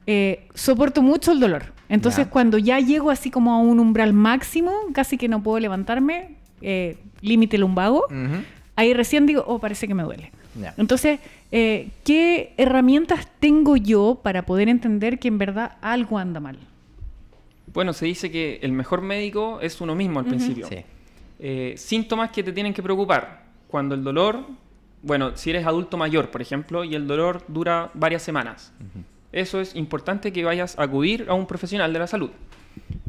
[0.07, 1.73] eh, soporto mucho el dolor.
[1.89, 6.35] Entonces, cuando ya llego así como a un umbral máximo, casi que no puedo levantarme,
[6.61, 8.43] eh, límite lumbago, Ujú.
[8.75, 10.31] ahí recién digo, oh, parece que me duele.
[10.77, 11.19] Entonces,
[11.51, 16.57] eh, ¿qué herramientas tengo yo para poder entender que en verdad algo anda mal?
[17.73, 20.67] Bueno, se dice que el mejor médico es uno mismo al principio.
[20.67, 20.83] Sí.
[21.39, 23.45] Eh, síntomas que te tienen que preocupar.
[23.67, 24.45] Cuando el dolor,
[25.01, 28.73] bueno, si eres adulto mayor, por ejemplo, y el dolor dura varias semanas.
[29.31, 32.29] Eso es importante que vayas a acudir a un profesional de la salud.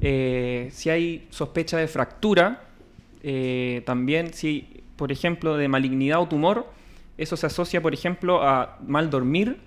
[0.00, 2.64] Eh, si hay sospecha de fractura,
[3.22, 6.66] eh, también si, por ejemplo, de malignidad o tumor,
[7.18, 9.58] eso se asocia, por ejemplo, a mal dormir,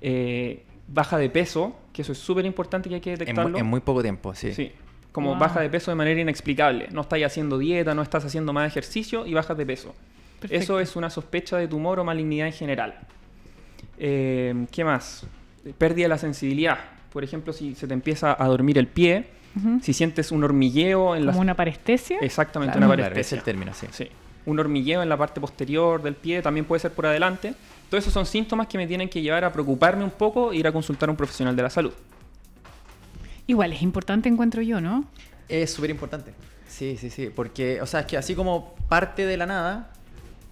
[0.00, 3.56] eh, baja de peso, que eso es súper importante que hay que En, detectarlo.
[3.58, 4.52] en muy poco tiempo, sí.
[4.52, 4.72] Sí.
[5.12, 5.38] Como Wow.
[5.38, 6.88] baja de peso de manera inexplicable.
[6.90, 9.94] No estás haciendo dieta, no estás haciendo más ejercicio y bajas de peso.
[10.40, 10.62] Perfecto.
[10.64, 12.94] Eso es una sospecha de tumor o malignidad en general.
[13.98, 15.26] Eh, ¿Qué más?
[15.78, 16.78] Pérdida de la sensibilidad.
[17.12, 19.26] Por ejemplo, si se te empieza a dormir el pie,
[19.82, 21.32] si sientes un hormigueo en la...
[21.32, 22.18] ¿Como una parestesia?
[22.22, 23.20] Exactamente, Claro, una parestesia.
[23.20, 23.86] es el término, sí.
[23.90, 24.08] Sí.
[24.44, 27.54] Un hormigueo en la parte posterior del pie, también puede ser por adelante.
[27.88, 30.66] Todos esos son síntomas que me tienen que llevar a preocuparme un poco e ir
[30.66, 31.92] a consultar a un profesional de la salud.
[33.46, 35.04] Igual es importante, encuentro yo, ¿no?
[35.48, 36.32] Es súper importante.
[36.68, 37.30] Sí, sí, sí.
[37.34, 39.92] Porque, o sea, es que así como parte de la nada,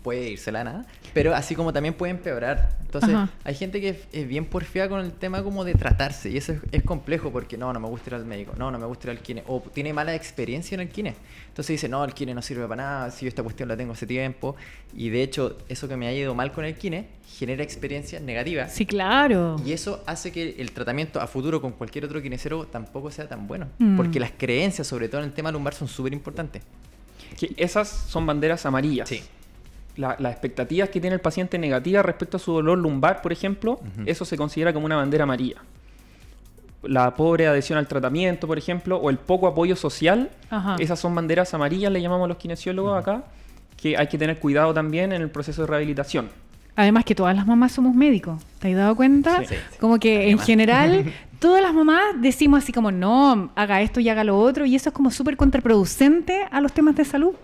[0.02, 2.70] puede irse la nada, pero así como también puede empeorar.
[2.82, 3.30] Entonces, Ajá.
[3.44, 6.60] hay gente que es, bien porfiada con el tema como de tratarse, y eso es,
[6.72, 9.10] es complejo porque no, no me gusta ir al médico, no, no me gusta ir
[9.16, 11.14] al kine, o tiene mala experiencia en el kine.
[11.48, 13.92] Entonces dice, no, el kine no sirve para nada, si yo esta cuestión la tengo
[13.92, 14.56] hace tiempo,
[14.94, 17.06] y de hecho, eso que me ha ido mal con el kine
[17.38, 18.72] genera experiencias negativas.
[18.72, 19.56] Sí, claro.
[19.64, 23.46] Y eso hace que el tratamiento a futuro con cualquier otro kinesiólogo tampoco sea tan
[23.46, 23.68] bueno.
[23.78, 23.96] Mm.
[23.96, 26.62] Porque las creencias, sobre todo en el tema lumbar, son súper importantes.
[27.38, 29.08] Que esas son banderas amarillas.
[29.08, 29.22] Sí.
[29.96, 33.80] La- las expectativas que tiene el paciente negativas respecto a su dolor lumbar, por ejemplo,
[34.06, 35.56] eso se considera como una bandera amarilla.
[36.82, 40.76] La pobre adhesión al tratamiento, por ejemplo, o el poco apoyo social, Ajá.
[40.78, 43.24] esas son banderas amarillas, le llamamos los kinesiólogos acá,
[43.76, 46.30] que hay que tener cuidado también en el proceso de rehabilitación.
[46.76, 48.42] Además que todas las mamás somos médicos.
[48.60, 49.40] ¿Te has dado cuenta?
[49.40, 49.78] Sí, sí, sí.
[49.78, 51.04] Como que en general
[51.38, 54.64] todas las mamás decimos así como, no, haga esto y haga lo otro.
[54.64, 57.34] Y eso es como súper contraproducente a los temas de salud.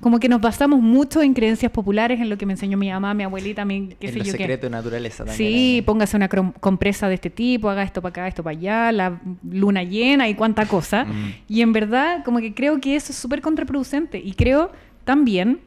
[0.00, 3.12] Como que nos basamos mucho en creencias populares, en lo que me enseñó mi mamá,
[3.12, 4.30] mi abuelita, mi qué en sé yo qué.
[4.30, 5.36] secretos de naturaleza también.
[5.36, 5.82] Sí, eh.
[5.82, 9.82] póngase una compresa de este tipo, haga esto para acá, esto para allá, la luna
[9.82, 11.06] llena y cuánta cosa.
[11.10, 11.32] Mm.
[11.48, 14.18] Y en verdad, como que creo que eso es súper contraproducente.
[14.18, 14.70] Y creo
[15.04, 15.58] también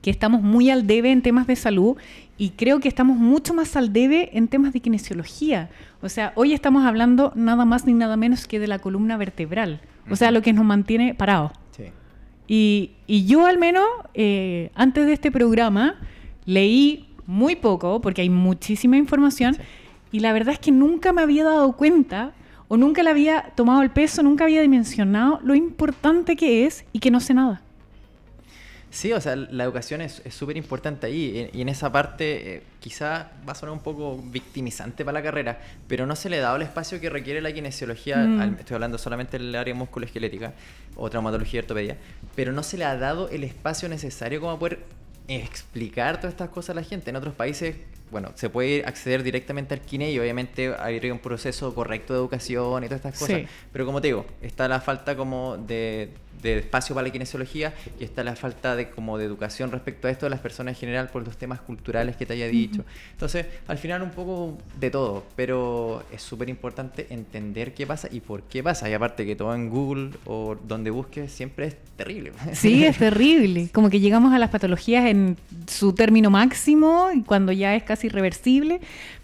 [0.00, 1.96] que estamos muy al debe en temas de salud
[2.36, 5.70] y creo que estamos mucho más al debe en temas de kinesiología.
[6.00, 9.80] O sea, hoy estamos hablando nada más ni nada menos que de la columna vertebral.
[10.10, 11.52] O sea, lo que nos mantiene parados.
[12.48, 15.94] Y, y yo al menos, eh, antes de este programa,
[16.44, 19.60] leí muy poco, porque hay muchísima información, Sí.
[20.12, 22.32] y la verdad es que nunca me había dado cuenta,
[22.68, 26.98] o nunca le había tomado el peso, nunca había dimensionado lo importante que es y
[27.00, 27.62] que no sé nada.
[28.92, 31.48] Sí, o sea, la educación es súper importante ahí.
[31.52, 35.22] Y, y en esa parte, eh, quizá va a sonar un poco victimizante para la
[35.24, 38.18] carrera, pero no se le ha dado el espacio que requiere la kinesiología.
[38.18, 38.40] Mm.
[38.40, 40.52] al- estoy hablando solamente del área musculoesquelética
[40.94, 41.96] o traumatología y ortopedia,
[42.36, 44.84] pero no se le ha dado el espacio necesario como para poder
[45.28, 47.10] explicar todas estas cosas a la gente.
[47.10, 47.76] En otros países,
[48.10, 52.84] bueno, se puede acceder directamente al kine y obviamente hay un proceso correcto de educación
[52.84, 53.36] y todas estas cosas.
[53.40, 53.46] Sí.
[53.72, 56.10] Pero como te digo, está la falta como de,
[56.42, 60.10] de espacio para la kinesiología y está la falta de como de educación respecto a
[60.10, 62.84] esto de las personas en general por los temas culturales que te haya dicho.
[63.12, 68.20] Entonces, al final un poco de todo, pero es súper importante entender qué pasa y
[68.20, 68.88] por qué pasa.
[68.90, 72.32] Y aparte que todo en Google o donde busques siempre es terrible.
[72.52, 73.68] Sí, es terrible.
[73.72, 78.08] Como que llegamos a las patologías en su término máximo y cuando ya es casi
[78.08, 78.80] irreversible.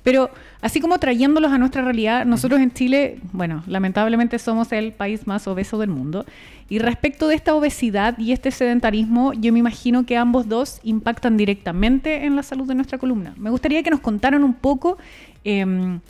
[0.09, 0.31] Pero
[0.63, 5.47] así como trayéndolos a nuestra realidad, nosotros en Chile, bueno, lamentablemente somos el país más
[5.47, 6.25] obeso del mundo.
[6.71, 11.37] Y respecto de esta obesidad y este sedentarismo, yo me imagino que ambos dos impactan
[11.37, 13.35] directamente en la salud de nuestra columna.
[13.37, 14.97] Me gustaría que nos contaran un poco
[15.45, 16.01] em,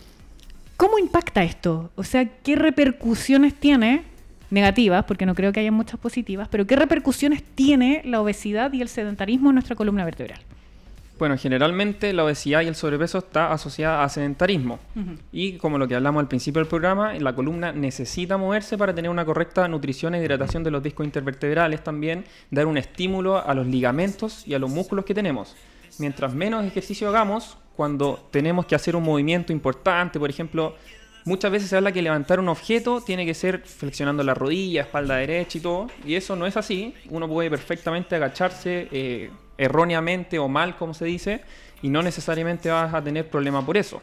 [0.76, 1.90] cómo impacta esto.
[1.96, 4.04] O sea, qué repercusiones tiene
[4.50, 8.80] negativas, porque no creo que haya muchas positivas, pero qué repercusiones tiene la obesidad y
[8.80, 10.38] el sedentarismo en nuestra columna vertebral.
[11.18, 14.78] Bueno, generalmente la obesidad y el sobrepeso está asociada a sedentarismo.
[15.32, 19.10] Y como lo que hablamos al principio del programa, la columna necesita moverse para tener
[19.10, 23.66] una correcta nutrición e hidratación de los discos intervertebrales también, dar un estímulo a los
[23.66, 25.56] ligamentos y a los músculos que tenemos.
[25.98, 30.76] Mientras menos ejercicio hagamos, cuando tenemos que hacer un movimiento importante, por ejemplo,
[31.24, 35.16] muchas veces se habla que levantar un objeto tiene que ser flexionando la rodilla, espalda
[35.16, 36.94] derecha y todo, y eso no es así.
[37.10, 41.42] Uno puede perfectamente agacharse eh, erróneamente o mal, como se dice,
[41.82, 44.00] y no necesariamente vas a tener problema por eso.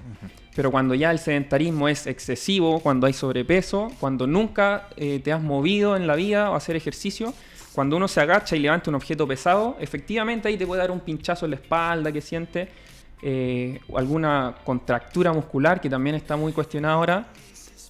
[0.55, 5.41] Pero cuando ya el sedentarismo es excesivo, cuando hay sobrepeso, cuando nunca eh, te has
[5.41, 7.33] movido en la vida o hacer ejercicio,
[7.73, 11.01] cuando uno se agacha y levanta un objeto pesado, efectivamente ahí te puede dar un
[11.01, 12.69] pinchazo en la espalda que siente,
[13.21, 17.27] eh, alguna contractura muscular que también está muy cuestionada ahora.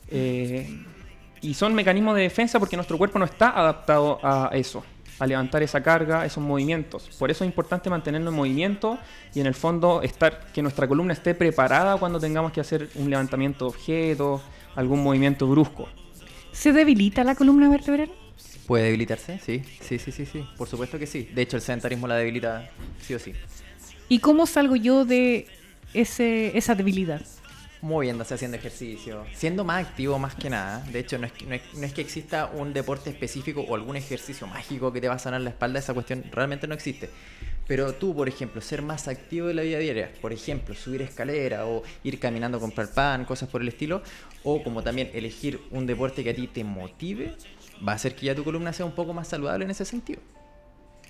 [0.09, 0.67] Eh,
[1.41, 4.83] y son mecanismos de defensa porque nuestro cuerpo no está adaptado a eso,
[5.19, 7.09] a levantar esa carga, esos movimientos.
[7.17, 8.99] Por eso es importante mantenerlo en movimiento
[9.33, 13.09] y en el fondo estar, que nuestra columna esté preparada cuando tengamos que hacer un
[13.09, 14.41] levantamiento de objetos,
[14.75, 15.87] algún movimiento brusco.
[16.51, 18.11] ¿Se debilita la columna vertebral?
[18.67, 19.39] ¿Puede debilitarse?
[19.39, 20.45] Sí, sí, sí, sí, sí.
[20.57, 21.29] Por supuesto que sí.
[21.33, 23.33] De hecho, el sedentarismo la debilita sí o sí.
[24.09, 25.47] ¿Y cómo salgo yo de
[25.93, 27.21] ese, esa debilidad?
[27.85, 30.79] Moviéndose, haciendo ejercicio, siendo más activo más que nada.
[30.91, 33.75] De hecho, no es, que- no, es, no es que exista un deporte específico o
[33.75, 37.09] algún ejercicio mágico que te va a sanar la espalda, esa cuestión realmente no existe.
[37.67, 41.65] Pero tú, por ejemplo, ser más activo de la vida diaria, por ejemplo, subir escalera
[41.65, 44.01] o ir caminando a comprar pan, cosas por el estilo,
[44.43, 47.35] o como también elegir un deporte que a ti te motive,
[47.87, 50.21] va a hacer que ya tu columna sea un poco más saludable en ese sentido.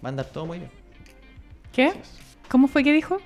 [0.04, 0.72] Va a andar todo muy bien.
[1.74, 1.94] ¿Qué?
[2.50, 3.18] ¿Cómo fue que dijo?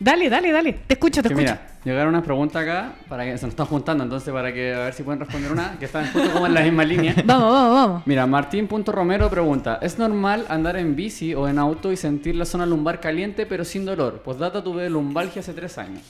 [0.00, 0.72] Dale, dale, dale.
[0.86, 1.54] Te escucho, te Que escucho.
[1.54, 4.78] mira, llegaron unas preguntas acá para que se nos están juntando, entonces para que a
[4.84, 7.14] ver si pueden responder una, que están justo como en la misma línea.
[7.24, 8.02] Vamos, vamos, vamos.
[8.06, 12.64] Mira, Martín.romero pregunta, ¿es normal andar en bici o en auto y sentir la zona
[12.64, 14.22] lumbar caliente pero sin dolor?
[14.24, 16.02] Pues data tuve lumbalgia hace tres años.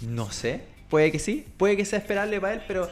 [0.00, 2.88] No sé, puede que sí, puede que sea esperable para él, pero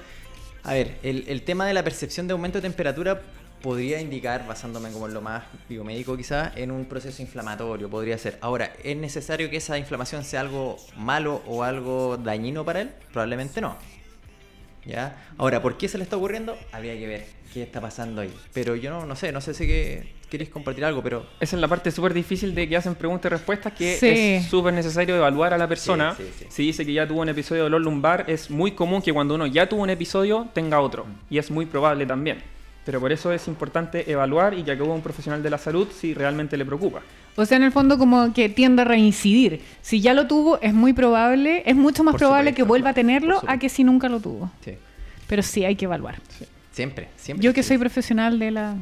[0.64, 3.22] a ver, el, el tema de la percepción de aumento de temperatura
[3.62, 8.38] podría indicar, basándome como en lo más biomédico quizás, en un proceso inflamatorio, podría ser.
[8.40, 12.90] Ahora, ¿es necesario que esa inflamación sea algo malo o algo dañino para él?
[13.12, 13.76] Probablemente no.
[14.84, 15.16] ¿Ya?
[15.36, 16.56] Ahora, ¿por qué se le está ocurriendo?
[16.70, 18.32] Habría que ver qué está pasando ahí.
[18.52, 21.26] Pero yo no, no sé, no sé si que quieres compartir algo, pero...
[21.40, 24.08] Esa es la parte súper difícil de que hacen preguntas y respuestas, que Sí.
[24.08, 26.14] es súper necesario evaluar a la persona.
[26.16, 26.46] Sí, sí, sí.
[26.50, 29.34] Si dice que ya tuvo un episodio de dolor lumbar, es muy común que cuando
[29.34, 31.06] uno ya tuvo un episodio tenga otro.
[31.30, 32.42] Y es muy probable también.
[32.86, 36.14] Pero por eso es importante evaluar y que acuda un profesional de la salud si
[36.14, 37.02] realmente le preocupa.
[37.34, 39.60] O sea, en el fondo como que tiende a reincidir.
[39.82, 42.90] Si ya lo tuvo, es muy probable, es mucho más Por probable supuesto, que vuelva
[42.90, 44.52] a tenerlo a que si nunca lo tuvo.
[44.64, 44.74] Sí.
[45.26, 46.20] Pero sí hay que evaluar.
[46.70, 47.44] Siempre, siempre.
[47.44, 47.70] Yo que sí.
[47.70, 48.76] soy profesional de la...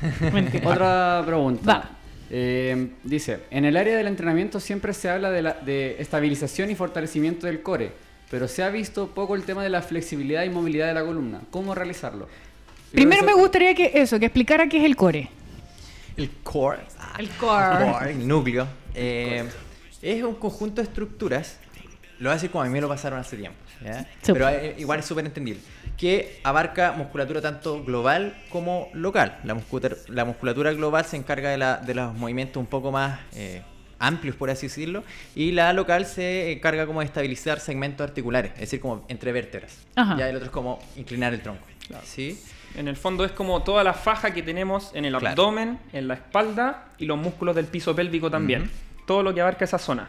[0.64, 1.70] Otra pregunta.
[1.70, 1.90] Va.
[2.30, 6.76] Eh, dice, en el área del entrenamiento siempre se habla de, la, de estabilización y
[6.76, 7.92] fortalecimiento del core,
[8.30, 11.42] pero se ha visto poco el tema de la flexibilidad y movilidad de la columna.
[11.50, 12.28] ¿Cómo realizarlo?
[12.92, 15.28] Primero me gustaría que eso, que explicara qué es el core.
[16.16, 16.78] El core.
[17.18, 17.92] El core.
[17.92, 18.66] core, el núcleo.
[18.94, 19.48] eh,
[20.02, 21.58] es un conjunto de estructuras.
[22.18, 23.58] Lo voy a decir como a mí me lo pasaron hace tiempo.
[24.26, 25.62] Pero eh, igual es súper entendible.
[25.96, 29.38] Que abarca musculatura tanto global como local.
[29.44, 33.20] La musculatura, la musculatura global se encarga de, la- de los movimientos un poco más
[33.34, 33.62] eh,
[33.98, 35.02] amplios, por así decirlo.
[35.34, 39.76] Y la local se encarga como de estabilizar segmentos articulares, es decir, como entre vértebras.
[39.94, 40.16] Ajá.
[40.18, 41.64] Ya el otro es como inclinar el tronco.
[42.04, 42.38] ¿Sí?
[42.76, 45.28] En el fondo es como toda la faja que tenemos en el Claro.
[45.28, 48.70] abdomen, en la espalda y los músculos del piso pélvico también.
[49.06, 50.08] Todo lo que abarca esa zona.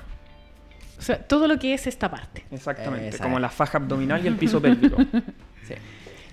[1.00, 2.45] O sea, todo lo que es esta parte.
[2.52, 3.17] Exactamente.
[3.17, 4.97] Como la faja abdominal y el piso pélvico.
[5.67, 5.76] Sí.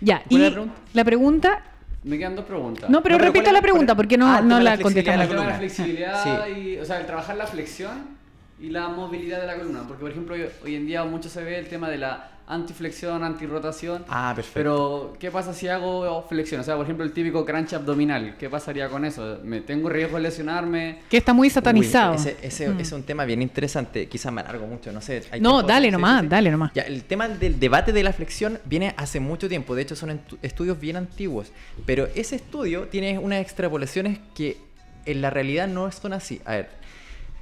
[0.01, 0.83] Ya, y ¿Cuál es la pregunta?
[0.95, 1.63] la pregunta...
[2.05, 2.89] Me quedan dos preguntas.
[2.89, 5.19] No, pero No, pero repita ¿cuál la pregunta porque no, Ah, no la la contestamos.
[5.21, 5.55] la columna.
[5.59, 8.18] flexibilidad y, o sea, el trabajar la flexión
[8.61, 9.85] y la movilidad de la columna.
[9.87, 14.05] Porque, por ejemplo, hoy- en día mucho se ve el tema de la antiflexión, antirrotación.
[14.09, 14.59] Ah, perfecto.
[14.59, 16.63] Pero, ¿qué pasa si hago flexión?
[16.63, 18.37] O sea, por ejemplo, el típico crunch abdominal.
[18.39, 19.39] ¿Qué pasaría con eso?
[19.45, 21.01] ¿Me tengo riesgo de lesionarme?
[21.11, 22.13] Que está muy satanizado.
[22.13, 22.81] Uy, ese ese Mm.
[22.81, 24.09] es un tema bien interesante.
[24.09, 25.23] Quizás me alargo mucho, no sé.
[25.31, 26.29] ¿hay No, dale nomás, sí, sí.
[26.31, 26.73] dale nomás.
[26.75, 29.75] Ya, el tema del debate de la flexión viene hace mucho tiempo.
[29.75, 31.53] De hecho, son estudios bien antiguos.
[31.85, 34.57] Pero ese estudio tiene unas extrapolaciones que
[35.05, 36.41] en la realidad no son así.
[36.47, 36.71] A ver,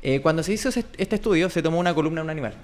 [0.09, 2.55] eh, cuando se hizo este estudio, se tomó una columna de un animal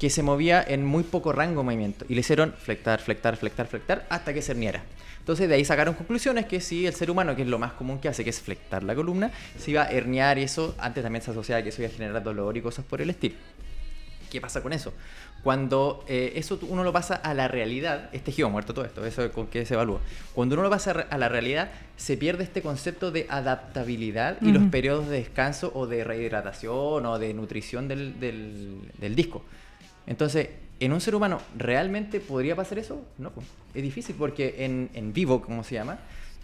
[0.00, 3.68] que se movía en muy poco rango de movimiento y le hicieron flectar, flectar, flectar,
[3.68, 4.82] flectar hasta que se herniara.
[5.20, 8.00] Entonces de ahí sacaron conclusiones que si el ser humano, que es lo más común
[8.00, 11.22] que hace, que es flectar la columna, se iba a herniar y eso antes también
[11.22, 13.36] se asociaba que eso iba a generar dolor y cosas por el estilo.
[14.32, 14.94] ¿Qué pasa con eso?
[15.42, 19.22] Cuando eh, eso uno lo pasa a la realidad, este tejido muerto todo esto, eso
[19.24, 20.00] es con qué se evalúa.
[20.34, 24.62] Cuando uno lo pasa a la realidad, se pierde este concepto de adaptabilidad y los
[24.70, 29.42] periodos de descanso o de rehidratación o de nutrición del, del- del disco.
[30.06, 30.48] Entonces,
[30.80, 33.04] ¿en un ser humano realmente podría pasar eso?
[33.18, 33.42] No, po.
[33.74, 35.98] es difícil porque en, en vivo, como se llama,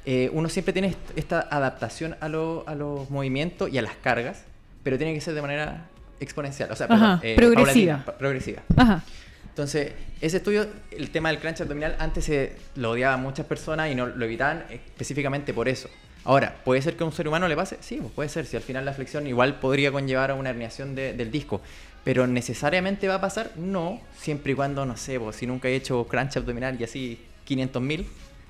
[0.04, 3.96] eh, uno siempre tiene est- esta adaptación a, lo- a los movimientos y a las
[3.96, 4.42] cargas,
[4.82, 5.86] pero tiene que ser de manera
[6.20, 7.64] exponencial, o sea, Ajá, perdón, progresiva.
[7.64, 8.62] paulatina, pa- progresiva.
[8.76, 9.02] Ajá.
[9.48, 13.94] Entonces, ese estudio, el tema del crunch abdominal, antes se lo odiaban muchas personas y
[13.94, 15.88] no lo evitaban específicamente por eso.
[16.24, 17.78] Ahora, ¿puede ser que a un ser humano le pase?
[17.80, 18.46] Sí, pues puede ser.
[18.46, 21.60] Si al final la flexión igual podría conllevar a una herniación de- del disco.
[22.04, 25.74] Pero necesariamente va a pasar, no, siempre y cuando, no sé, pues, si nunca he
[25.74, 28.06] hecho crunch abdominal y así 500 mil,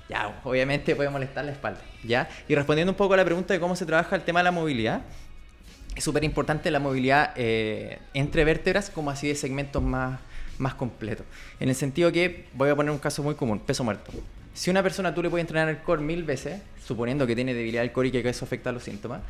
[0.09, 2.29] ya, obviamente puede molestar la espalda, ¿ya?
[2.47, 4.51] Y respondiendo un poco a la pregunta de cómo se trabaja el tema de la
[4.51, 5.01] movilidad,
[5.95, 10.19] es súper importante la movilidad eh, entre vértebras como así de segmentos más,
[10.57, 11.25] más completos.
[11.59, 14.11] En el sentido que, voy a poner un caso muy común, peso muerto.
[14.53, 17.81] Si una persona tú le puedes entrenar el core mil veces, suponiendo que tiene debilidad
[17.81, 19.21] del core y que eso afecta a los síntomas,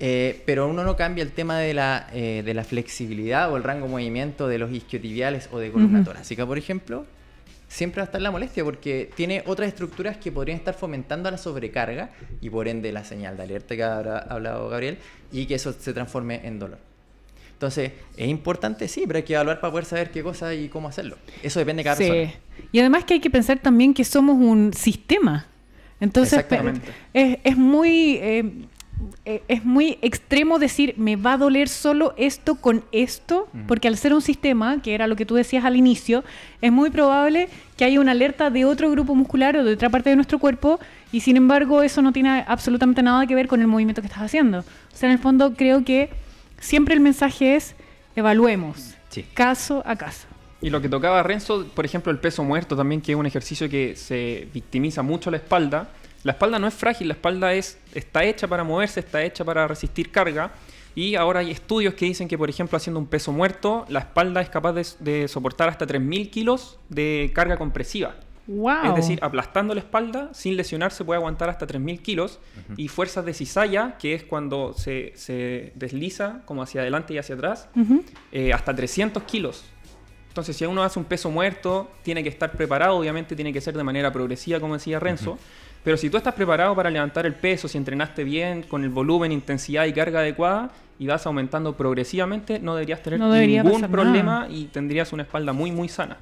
[0.00, 3.64] eh, pero uno no cambia el tema de la, eh, de la flexibilidad o el
[3.64, 7.06] rango de movimiento de los isquiotibiales o de columna torácica, por ejemplo,
[7.68, 11.38] siempre va a estar la molestia porque tiene otras estructuras que podrían estar fomentando la
[11.38, 14.98] sobrecarga y por ende la señal de alerta que habrá hablado Gabriel
[15.30, 16.78] y que eso se transforme en dolor.
[17.52, 18.86] Entonces, ¿es importante?
[18.88, 21.16] Sí, pero hay que evaluar para poder saber qué cosa y cómo hacerlo.
[21.42, 22.04] Eso depende de cada Sí.
[22.08, 22.32] persona.
[22.72, 25.46] Y además que hay que pensar también que somos un sistema.
[26.00, 26.44] Entonces,
[27.12, 28.18] es, es muy...
[28.22, 28.52] eh,
[29.24, 33.96] eh, es muy extremo decir, me va a doler solo esto con esto, porque al
[33.96, 36.24] ser un sistema, que era lo que tú decías al inicio,
[36.60, 40.10] es muy probable que haya una alerta de otro grupo muscular o de otra parte
[40.10, 40.80] de nuestro cuerpo,
[41.12, 44.22] y sin embargo eso no tiene absolutamente nada que ver con el movimiento que estás
[44.22, 44.60] haciendo.
[44.60, 46.10] O sea, en el fondo creo que
[46.58, 47.74] siempre el mensaje es,
[48.16, 48.94] evaluemos.
[49.10, 49.24] Sí.
[49.34, 50.26] Caso a caso.
[50.60, 53.68] Y lo que tocaba Renzo, por ejemplo, el peso muerto también, que es un ejercicio
[53.68, 55.88] que se victimiza mucho la espalda.
[56.28, 59.66] La espalda no es frágil, la espalda es, está hecha para moverse, está hecha para
[59.66, 60.52] resistir carga.
[60.94, 64.42] Y ahora hay estudios que dicen que, por ejemplo, haciendo un peso muerto, la espalda
[64.42, 68.16] es capaz de, de soportar hasta 3.000 kilos de carga compresiva.
[68.46, 68.88] ¡Wow!
[68.88, 72.40] Es decir, aplastando la espalda, sin lesionarse, puede aguantar hasta 3.000 kilos.
[72.76, 77.36] Y fuerzas de cizalla, que es cuando se, se desliza como hacia adelante y hacia
[77.36, 77.70] atrás,
[78.32, 79.64] eh, hasta 300 kilos.
[80.28, 83.74] Entonces, si uno hace un peso muerto, tiene que estar preparado, obviamente tiene que ser
[83.74, 85.38] de manera progresiva, como decía Renzo.
[85.88, 89.32] Pero si tú estás preparado para levantar el peso, si entrenaste bien, con el volumen,
[89.32, 94.40] intensidad y carga adecuada, y vas aumentando progresivamente, no deberías tener No debería ningún problema
[94.40, 94.50] nada.
[94.50, 96.18] y tendrías una espalda muy, muy sana.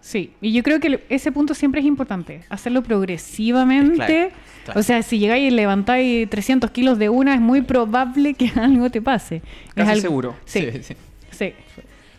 [0.00, 3.96] Sí, y yo creo que ese punto siempre es importante, hacerlo progresivamente.
[3.96, 4.30] Claro,
[4.64, 4.80] claro.
[4.80, 8.88] O sea, si llegáis y levantáis 300 kilos de una, es muy probable que algo
[8.88, 9.42] te pase.
[9.68, 10.36] Es Casi algo- seguro.
[10.46, 10.94] Sí, Sí, sí.
[11.32, 11.52] sí.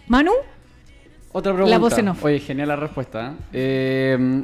[0.08, 0.32] Manu,
[1.32, 1.80] Otra pregunta.
[1.80, 2.24] voz en off.
[2.24, 3.32] Oye, genial la respuesta.
[3.52, 4.16] ¿eh?
[4.20, 4.44] Eh,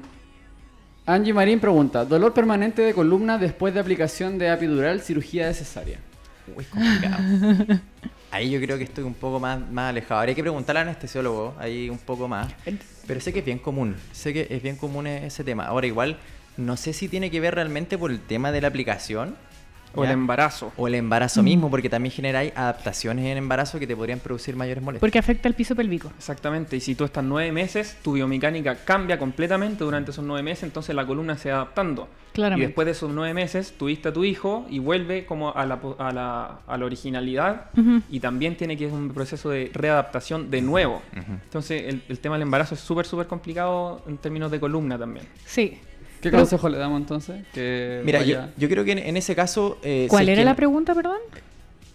[1.06, 6.00] Angie Marín pregunta: ¿Dolor permanente de columna después de aplicación de epidural, cirugía de cesárea?
[6.56, 7.18] Uy, complicado.
[8.32, 10.20] Ahí yo creo que estoy un poco más, más alejado.
[10.22, 12.52] Habría que preguntarle al anestesiólogo ahí un poco más.
[13.08, 13.96] Pero sé que es bien común.
[14.14, 15.66] Sé que es bien común e- ese tema.
[15.66, 16.18] Ahora, igual,
[16.56, 19.36] no sé si tiene que ver realmente por el tema de la aplicación.
[19.96, 20.72] O el embarazo.
[20.78, 24.56] O el embarazo mismo, porque también genera hay adaptaciones en embarazo que te podrían producir
[24.56, 25.02] mayores molestias.
[25.02, 26.12] porque afecta el piso pélvico.
[26.18, 30.64] Exactamente, y si tú estás nueve meses, tu biomecánica cambia completamente durante esos nueve meses,
[30.64, 32.08] entonces la columna se va adaptando.
[32.34, 32.64] Claramente.
[32.64, 35.82] Y después de esos nueve meses, tuviste a tu hijo y vuelve como a la,
[35.82, 37.66] po- a la, a la originalidad
[38.10, 41.02] y también tiene que ir un proceso de readaptación de nuevo.
[41.14, 45.26] Entonces el, el tema del embarazo es súper, súper complicado en términos de columna también.
[45.46, 45.80] Sí.
[46.22, 47.44] ¿Qué Pero- consejo le damos entonces?
[47.54, 49.80] Que Mira, yo, vaya- yo creo que en, en ese caso...
[49.84, 51.18] eh, ¿Cuál si era que- la pregunta, perdón?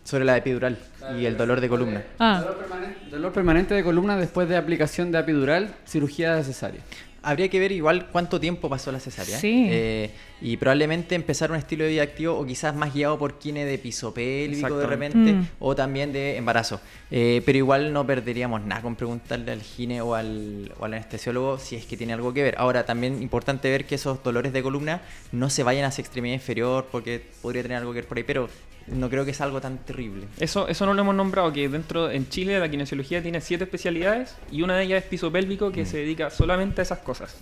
[0.05, 0.79] Sobre la epidural
[1.18, 2.03] y el dolor de columna.
[2.18, 2.41] Ah.
[2.41, 6.81] Dolor permanente, dolor permanente de columna después de aplicación de epidural, cirugía de cesárea.
[7.22, 9.37] Habría que ver igual cuánto tiempo pasó la cesárea.
[9.39, 9.66] Sí.
[9.68, 10.11] Eh,
[10.41, 13.78] y probablemente empezar un estilo de vida activo o quizás más guiado por kine de
[13.78, 15.47] piso pélvico de repente Mm.
[15.61, 16.80] o también de embarazo.
[17.11, 21.59] Eh, pero igual no perderíamos nada con preguntarle al gine o al, o al anestesiólogo
[21.59, 22.55] si es que tiene algo que ver.
[22.59, 25.01] Ahora, también importante ver que esos dolores de columna
[25.32, 28.49] no se vayan hacia extremidad inferior porque podría tener algo que ver por ahí, pero
[28.89, 30.26] no creo que es algo tan terrible.
[30.39, 34.37] Eso, eso no lo hemos nombrado, que dentro en Chile la kinesiología tiene siete especialidades
[34.53, 37.37] y una de ellas es piso pélvico que se dedica solamente a esas cosas.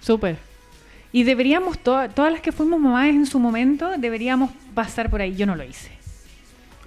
[0.00, 0.36] Súper.
[1.14, 5.36] Y deberíamos, to- todas las que fuimos mamás en su momento, deberíamos pasar por ahí.
[5.36, 5.92] Yo no lo hice.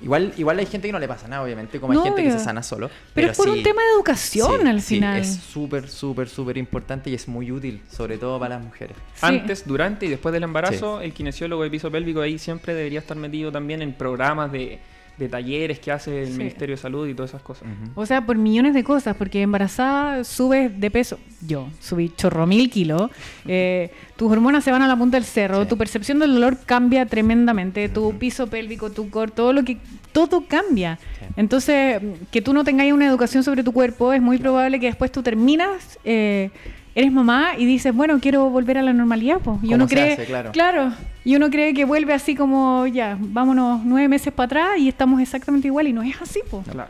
[0.01, 2.39] Igual, igual hay gente que no le pasa nada, obviamente, como hay gente que se
[2.39, 2.89] sana solo.
[3.13, 5.21] Pero, es por sí- un tema de educación sí, al sí, final.
[5.21, 8.97] es súper, súper, súper importante y es muy útil, sobre todo para las mujeres.
[9.15, 9.25] Sí.
[9.25, 13.15] Antes, durante y después del embarazo, el kinesiólogo de piso pélvico ahí siempre debería estar
[13.15, 14.79] metido también en programas de,
[15.17, 16.37] de talleres que hace el Sí.
[16.37, 17.67] Ministerio de Salud y todas esas cosas.
[17.95, 21.17] O sea, por millones de cosas, porque embarazada subes de peso.
[21.47, 23.09] Yo subí chorro mil kilos.
[23.47, 25.63] eh, tus hormonas se van a la punta del cerro.
[25.63, 25.69] Sí.
[25.69, 27.89] Tu percepción del dolor cambia tremendamente.
[27.89, 29.77] Tu piso pélvico, tu core, todo lo que.
[30.11, 30.97] Todo cambia.
[31.19, 31.25] Sí.
[31.35, 32.01] Entonces,
[32.31, 35.21] que tú no tengas una educación sobre tu cuerpo, es muy probable que después tú
[35.23, 35.99] terminas.
[36.03, 36.49] eh,
[36.97, 39.37] Eres mamá y dices, bueno, quiero volver a la normalidad.
[39.37, 39.59] po.
[39.61, 40.51] Y uno se cree, hace, claro.
[40.51, 40.93] claro,
[41.23, 45.21] y uno cree que vuelve así como, ya, vámonos nueve meses para atrás y estamos
[45.21, 45.87] exactamente igual.
[45.87, 46.63] Y no es así, po.
[46.63, 46.89] Claro.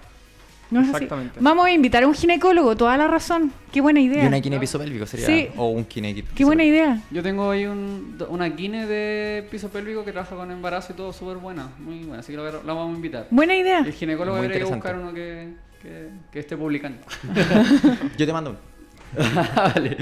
[0.71, 1.03] No es así.
[1.03, 1.37] Exactamente.
[1.41, 3.51] Vamos a invitar a un ginecólogo, toda la razón.
[3.69, 4.23] Qué buena idea.
[4.23, 5.25] Y una kine piso pélvico sería.
[5.25, 5.49] Sí.
[5.57, 6.85] O un kine piso Qué buena pélvico.
[6.85, 7.01] idea.
[7.11, 11.11] Yo tengo ahí un, una kine de piso pélvico que trabaja con embarazo y todo
[11.11, 11.67] súper buena.
[11.79, 13.27] Muy buena, así que la, la vamos a invitar.
[13.29, 13.79] Buena idea.
[13.79, 15.49] El ginecólogo debería buscar uno que,
[15.81, 16.99] que, que esté publicando.
[18.17, 18.76] Yo te mando uno.
[19.55, 19.97] vale.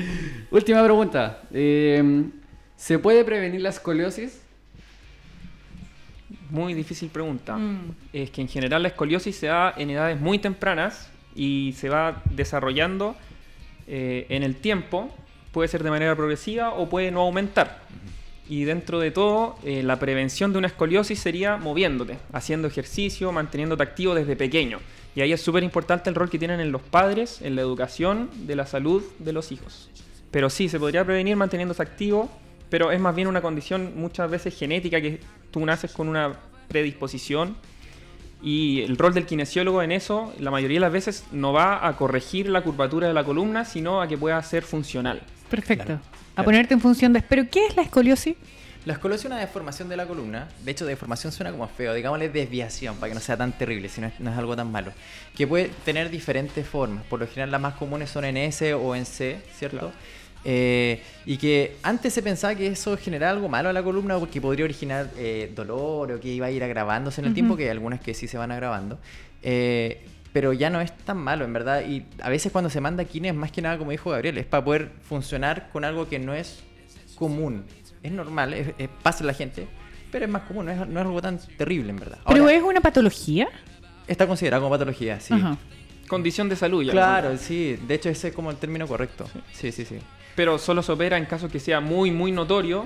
[0.51, 1.41] Última pregunta.
[1.53, 2.24] Eh,
[2.76, 4.41] ¿Se puede prevenir la escoliosis?
[6.49, 7.58] Muy difícil pregunta.
[7.58, 7.95] Mm.
[8.14, 12.22] Es que en general la escoliosis se da en edades muy tempranas y se va
[12.32, 13.16] desarrollando
[13.88, 15.14] eh, en el tiempo.
[15.51, 17.82] Puede ser de manera progresiva o puede no aumentar.
[18.47, 23.82] Y dentro de todo, eh, la prevención de una escoliosis sería moviéndote, haciendo ejercicio, manteniéndote
[23.82, 24.80] activo desde pequeño.
[25.16, 28.30] Y ahí es súper importante el rol que tienen en los padres, en la educación
[28.45, 29.89] de la salud de los hijos.
[30.30, 32.30] Pero sí, se podría prevenir manteniéndose activo,
[32.70, 36.34] pero es más bien una condición muchas veces genética que tú naces con una
[36.68, 37.55] predisposición
[38.45, 41.95] y el rol del kinesiólogo en eso, la mayoría de las veces no va a
[41.97, 45.22] corregir la curvatura de la columna, sino a que pueda ser funcional.
[45.49, 45.86] Perfecto.
[45.86, 46.01] Claro,
[46.36, 47.22] A ponerte en función de...
[47.22, 48.36] ¿Pero qué es la escoliosis?
[48.86, 50.47] La escoliosis es una deformación de la columna.
[50.63, 51.93] De hecho, deformación suena como feo.
[51.93, 54.71] Digámosle desviación para que no sea tan terrible, si no es, no es algo tan
[54.71, 54.91] malo.
[55.36, 57.03] Que puede tener diferentes formas.
[57.05, 59.77] Por lo general, las más comunes son en S o en C, ¿cierto?
[59.77, 59.93] Claro.
[60.47, 64.39] Eh, y que antes se pensaba que eso generaba algo malo a la columna porque
[64.39, 67.69] podría originar eh, dolor o que iba a ir agravándose en el tiempo, que hay
[67.69, 68.99] algunas que sí se van agravando.
[69.41, 71.83] Eh, pero ya no es tan malo, en verdad.
[71.88, 74.63] Y a veces cuando se manda kines, más que nada, como dijo Gabriel, es para
[74.63, 76.59] poder funcionar con algo que no es
[77.15, 77.65] común.
[78.06, 79.68] Es normal, es, es- pasa en la gente,
[80.12, 82.20] pero es más común, no es, no es algo tan terrible, en verdad.
[82.28, 83.47] ¿Pero Ahora, es una patología?
[84.08, 85.34] está considerado como patología, sí.
[85.34, 85.58] Ajá.
[86.08, 86.91] Condición de salud ya.
[86.91, 87.80] Claro, sí.
[87.88, 89.26] De hecho, ese es como el término correcto.
[89.51, 89.97] Sí, sí, sí.
[90.36, 92.86] Pero solo se opera en caso que sea muy, muy notorio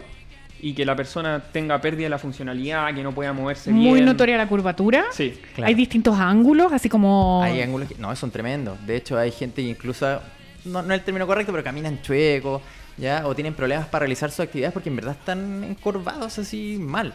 [0.62, 3.84] y que la persona tenga pérdida de la funcionalidad, que no pueda moverse bien.
[3.90, 5.06] Muy notoria la curvatura.
[5.12, 5.38] Sí.
[5.54, 5.68] Claro.
[5.68, 7.42] Hay distintos ángulos, así como...
[7.44, 8.78] Hay ángulos que no, son tremendos.
[8.88, 10.22] De hecho, hay gente que incluso,
[10.66, 12.62] no, no es el término correcto, pero caminan chuecos,
[13.00, 13.26] ¿ya?
[13.28, 17.14] O tienen problemas para realizar sus actividades porque en verdad están encorvados así mal.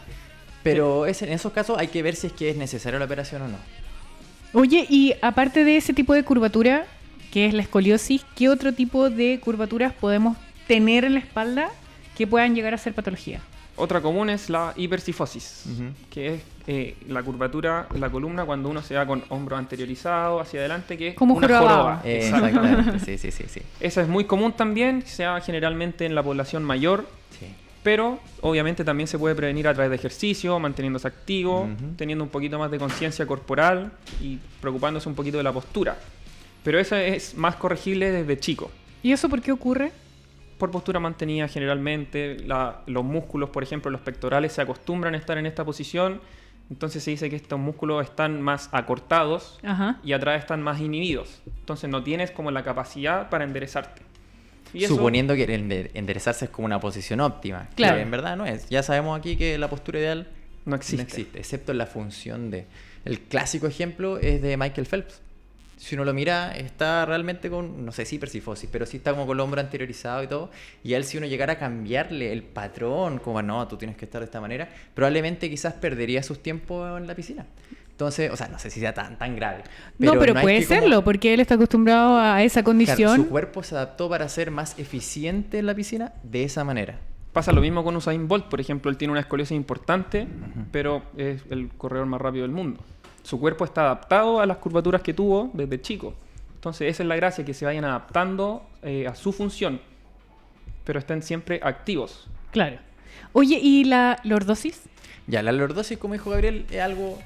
[0.62, 3.43] Pero es- en esos casos hay que ver si es que es necesaria la operación
[3.43, 3.59] o no.
[4.53, 6.87] Oye, y aparte de ese tipo de curvatura,
[7.32, 10.37] que es la escoliosis, ¿qué otro tipo de curvaturas podemos
[10.68, 11.68] tener en la espalda
[12.16, 13.41] que puedan llegar a ser patología?
[13.77, 15.64] Otra común es la hipercifosis,
[16.11, 20.39] que es eh, la curvatura de la columna cuando uno se va con hombro anteriorizado
[20.41, 22.01] hacia adelante, que es Como una joroba.
[22.05, 23.61] Eh, exactamente, sí, sí, sí, sí.
[23.81, 27.05] Esa es muy común también, se da generalmente en la población mayor,
[27.39, 27.47] Sí.
[27.83, 32.59] pero obviamente también se puede prevenir a través de ejercicio, manteniéndose activo, teniendo un poquito
[32.61, 33.91] más de conciencia corporal
[34.22, 35.97] y preocupándose un poquito de la postura.
[36.62, 38.70] Pero eso es más corregible desde chico.
[39.03, 39.91] ¿Y eso por qué ocurre?
[40.65, 45.37] Por postura mantenida generalmente, la- los músculos, por ejemplo, los pectorales se acostumbran a estar
[45.37, 46.23] en esta posición,
[46.71, 50.01] entonces se dice que estos músculos están más acortados Ajá.
[50.03, 51.43] y atrás están más inhibidos.
[51.59, 54.01] Entonces no tienes como la capacidad para enderezarte.
[54.73, 57.69] Y eso- Suponiendo que el enderezarse es como una posición óptima.
[57.69, 57.99] que Claro.
[57.99, 58.67] en verdad no es.
[58.71, 60.29] Ya sabemos aquí que la postura ideal
[60.65, 60.97] no existe.
[60.97, 62.65] No existe, excepto en la función de...
[63.05, 65.21] El clásico ejemplo es de Michael Phelps.
[65.77, 69.27] Si uno lo mira, está realmente con, no sé si persifosis, pero sí está como
[69.27, 70.51] con el hombro anteriorizado y todo.
[70.83, 74.05] Y a él si uno llegara a cambiarle el patrón, como no, tú tienes que
[74.05, 77.47] estar de esta manera, probablemente quizás perdería sus tiempos en la piscina.
[77.91, 79.62] Entonces, o sea, no sé si sea tan, tan grave.
[79.99, 83.16] no, pero puede como- serlo, porque él está acostumbrado a esa Claro, condición.
[83.16, 86.99] su cuerpo se adaptó para ser más eficiente en la piscina de esa manera.
[87.33, 90.27] Pasa lo mismo con Usain Bolt, por ejemplo, él tiene una escoliosis importante,
[90.72, 92.81] pero es el corredor más rápido del mundo.
[93.25, 96.14] Su cuerpo está adaptado a las curvaturas que tuvo desde chico.
[96.57, 99.81] Entonces, esa es la gracia, que se vayan adaptando eh, a su función,
[100.85, 102.29] pero estén siempre activos.
[102.53, 102.79] Claro.
[103.33, 104.83] Oye, ¿y la lordosis?
[105.27, 107.18] Ya, la lordosis, como dijo Gabriel, es algo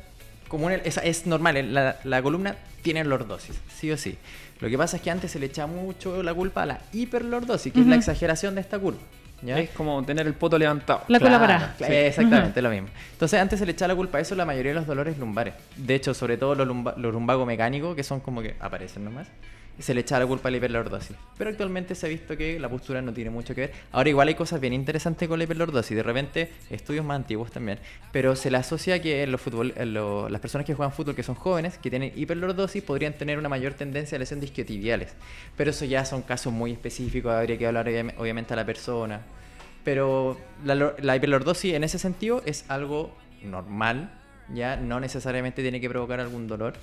[0.46, 4.16] común, es, es normal, eh, la, la columna tiene lordosis, sí o sí.
[4.60, 7.72] Lo que pasa es que antes se le echa mucho la culpa a la hiperlordosis,
[7.72, 9.00] que es la exageración de esta curva.
[9.42, 9.58] ¿Ya?
[9.58, 11.02] Es como tener el poto levantado.
[11.08, 11.74] La cola Claro, parada.
[11.78, 12.88] claro, Exactamente, lo mismo.
[13.12, 15.54] Entonces, antes se le echaba la culpa a eso la mayoría de los dolores lumbares.
[15.76, 19.28] De hecho, sobre todo los, lumba- los lumbagos mecánicos, que son como que aparecen nomás,
[19.78, 21.16] se le echaba la culpa a la hiperlordosis.
[21.36, 23.72] Pero actualmente se ha visto que la postura no tiene mucho que ver.
[23.92, 25.96] Ahora, igual hay cosas bien interesantes con la hiperlordosis.
[25.96, 27.78] De repente, estudios más antiguos también.
[28.12, 31.22] Pero se le asocia que los fútbol, en lo- las personas que juegan fútbol, que
[31.22, 35.14] son jóvenes, que tienen hiperlordosis, podrían tener una mayor tendencia a lesión de isquiotibiales.
[35.56, 39.20] Pero eso ya son casos muy específicos, habría que hablar obviam- obviamente a la persona.
[39.84, 44.10] Pero la, la hiperlordosis en ese sentido es algo normal,
[44.52, 46.74] ya no necesariamente tiene que provocar algún dolor.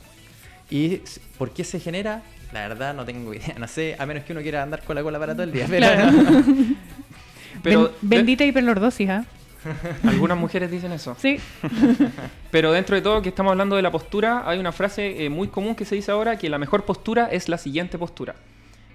[0.70, 1.02] ¿Y
[1.38, 2.22] por qué se genera?
[2.54, 5.04] La verdad no tengo idea, no sé, a menos que uno quiera andar con la
[5.04, 5.66] cola para todo el día.
[5.70, 6.12] Pero Claro.
[7.64, 9.26] Pero Ben- bendita hiperlordosis, ¿ah?
[10.04, 11.16] algunas mujeres dicen eso.
[11.20, 11.38] Sí.
[12.52, 15.48] Pero dentro de todo que estamos hablando de la postura, hay una frase eh, muy
[15.48, 18.36] común que se dice ahora que la mejor postura es la siguiente postura.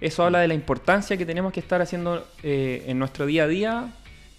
[0.01, 3.47] Eso habla de la importancia que tenemos que estar haciendo eh, en nuestro día a
[3.49, 3.89] día,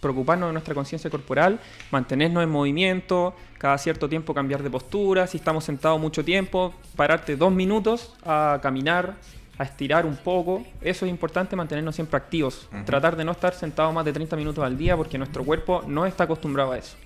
[0.02, 1.60] preocuparnos de nuestra conciencia corporal,
[1.92, 7.38] mantenernos en movimiento, cada cierto tiempo cambiar de postura, si estamos sentados mucho tiempo, pararte
[7.38, 9.16] dos minutos a caminar,
[9.58, 10.66] a estirar un poco.
[10.82, 12.68] Eso es importante, mantenernos siempre activos.
[12.86, 16.06] Tratar de no estar sentados más de 30 minutos al día porque nuestro cuerpo no
[16.06, 16.98] está acostumbrado a eso.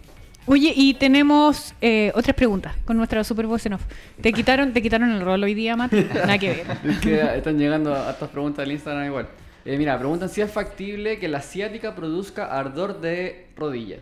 [0.47, 3.81] Oye, y tenemos eh, otras preguntas con nuestra super voz en off.
[4.21, 5.91] ¿Te quitaron, ¿Te quitaron el rol hoy día, Matt?
[6.13, 6.77] Nada que ver.
[6.91, 9.27] Es que están llegando a estas preguntas del Instagram igual.
[9.65, 13.97] Eh, mira, preguntan si es factible que la ciática produzca ardor de rodilla.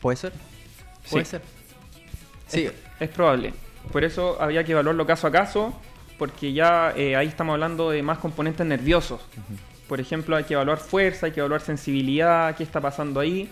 [0.00, 0.32] puede ser.
[1.10, 1.30] Puede Sí.
[1.32, 1.42] ser.
[2.46, 3.52] Sí, Es, es probable.
[3.92, 5.74] Por eso había que evaluarlo caso a caso,
[6.18, 9.20] porque ya eh, ahí estamos hablando de más componentes nerviosos.
[9.88, 13.48] Por ejemplo, hay que evaluar fuerza, hay que evaluar sensibilidad, qué está pasando ahí.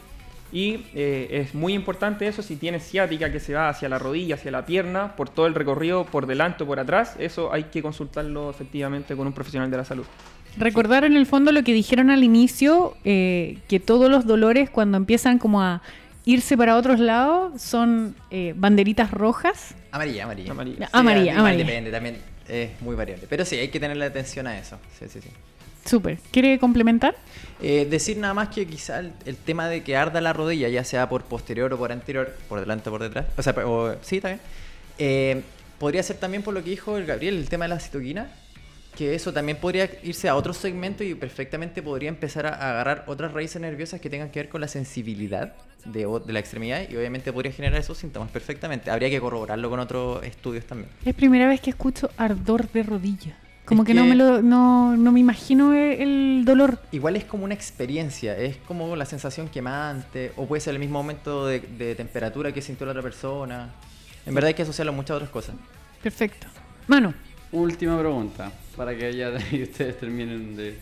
[0.53, 4.37] Y eh, es muy importante eso, si tienes ciática que se va hacia la rodilla,
[4.37, 7.83] hacia la pierna, por todo el recorrido, por delante o por atrás, eso hay que
[7.83, 10.05] consultarlo efectivamente con un profesional de la salud.
[10.59, 14.97] Recordar en el fondo lo que dijeron al inicio, eh, que todos los dolores cuando
[14.97, 15.83] empiezan como a
[16.25, 19.75] irse para otros lados son eh, banderitas rojas.
[19.93, 20.53] amarilla, amarilla.
[20.53, 20.89] Amarilla.
[20.93, 21.65] Amarilla, amarilla.
[21.65, 22.17] Depende, también
[22.49, 23.27] es muy variable.
[23.29, 24.79] Pero sí, hay que tenerle atención a eso.
[24.99, 25.29] Sí, sí, sí.
[25.85, 26.19] Súper.
[26.33, 27.15] ¿Quiere complementar?
[27.63, 30.83] Eh, decir nada más que quizá el, el tema de que arda la rodilla, ya
[30.83, 34.17] sea por posterior o por anterior, por delante o por detrás, o sea, o- sí,
[34.17, 34.41] está bien,
[34.99, 35.43] eh,
[35.79, 38.27] podría ser también por lo que dijo el Gabriel, el tema de la citoquina,
[38.97, 43.33] que eso también podría irse a otro segmento y perfectamente podría empezar a agarrar otras
[43.33, 47.53] raíces nerviosas que tengan que ver con la sensibilidad de, la extremidad y obviamente podría
[47.53, 48.91] generar esos síntomas perfectamente.
[48.91, 50.91] Habría que corroborarlo con otros estudios también.
[51.05, 53.37] Es primera vez que escucho ardor de rodilla.
[53.67, 56.79] Como Es que, no me lo, no, no me imagino e- el dolor.
[56.93, 60.99] Igual es como una experiencia, es como la sensación quemante, o puede ser el mismo
[60.99, 63.71] aumento de, de temperatura que sintió la otra persona.
[64.25, 65.57] En verdad hay que asociarlo a muchas otras cosas.
[66.01, 66.47] Perfecto.
[66.87, 67.13] Mano,
[67.57, 70.77] Última pregunta, para que ya y ustedes terminen de,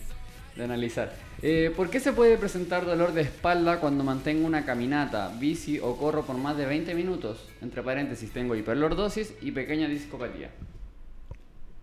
[0.57, 1.13] de analizar.
[1.41, 5.95] Eh, ¿Por qué se puede presentar dolor de espalda cuando mantengo una caminata, bici o
[5.95, 7.47] corro por más de 20 minutos?
[7.61, 10.49] Entre paréntesis, tengo hiperlordosis y pequeña discopatía.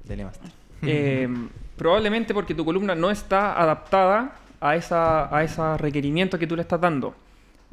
[0.04, 0.38] Dele más.
[0.82, 1.26] Eh,
[1.78, 6.62] probablemente porque tu columna no está adaptada a esa, a ese requerimiento que tú le
[6.62, 7.14] estás dando.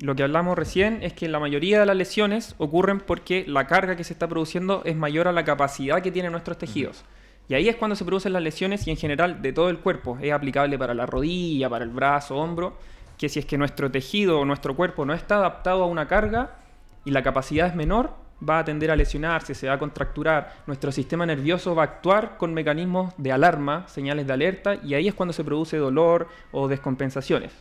[0.02, 3.98] Lo que hablamos recién es que la mayoría de las lesiones ocurren porque la carga
[3.98, 7.04] que se está produciendo es mayor a la capacidad que tienen nuestros tejidos.
[7.50, 10.18] Y ahí es cuando se producen las lesiones y en general de todo el cuerpo.
[10.22, 12.78] Es aplicable para la rodilla, para el brazo, hombro,
[13.18, 16.52] que si es que nuestro tejido o nuestro cuerpo no está adaptado a una carga
[17.04, 18.14] y la capacidad es menor,
[18.48, 22.38] va a tender a lesionarse, se va a contracturar, nuestro sistema nervioso va a actuar
[22.38, 26.70] con mecanismos de alarma, señales de alerta, y ahí es cuando se produce dolor o
[26.70, 27.52] descompensaciones.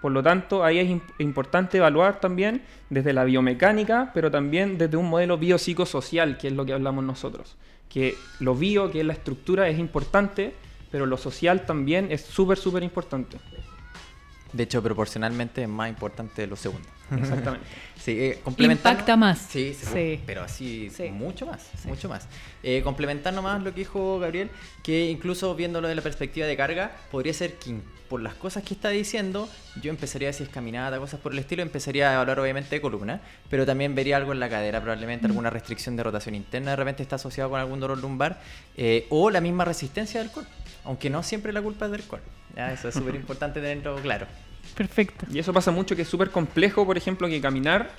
[0.00, 4.96] Por lo tanto, ahí es imp- importante evaluar también desde la biomecánica, pero también desde
[4.96, 7.56] un modelo biopsicosocial, que es lo que hablamos nosotros.
[7.88, 10.54] Que lo bio, que es la estructura, es importante,
[10.90, 13.38] pero lo social también es súper, súper importante.
[14.56, 16.88] De hecho, proporcionalmente es más importante lo segundo.
[17.16, 17.66] Exactamente.
[18.00, 19.38] Sí, eh, Impacta más.
[19.50, 21.10] Sí, sí, pero así Sí.
[21.10, 21.88] mucho más, Sí.
[21.88, 22.26] mucho más.
[22.62, 24.50] Eh, complementando más lo que dijo Gabriel,
[24.82, 27.76] que incluso viéndolo de la perspectiva de carga, podría ser que
[28.08, 29.48] por las cosas que está diciendo,
[29.82, 33.66] yo empezaría, si es caminata, cosas por el estilo, empezaría a evaluar obviamente columna, pero
[33.66, 37.16] también vería algo en la cadera, probablemente alguna restricción de rotación interna, de repente está
[37.16, 38.40] asociado con algún dolor lumbar,
[38.76, 40.46] eh, o la misma resistencia del core,
[40.84, 42.22] aunque no siempre la culpa es del core.
[42.54, 44.26] Ya, eso es súper importante tenerlo claro.
[44.76, 45.26] Perfecto.
[45.32, 47.90] Y eso pasa mucho que es súper complejo, por ejemplo, que caminar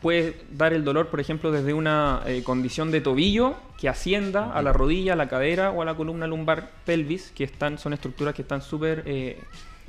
[0.00, 4.60] puede dar el dolor, por ejemplo, desde una eh, condición de tobillo que ascienda a
[4.60, 8.34] la rodilla, a la cadera o a la columna lumbar pelvis, que están, son estructuras
[8.34, 9.38] que están súper eh,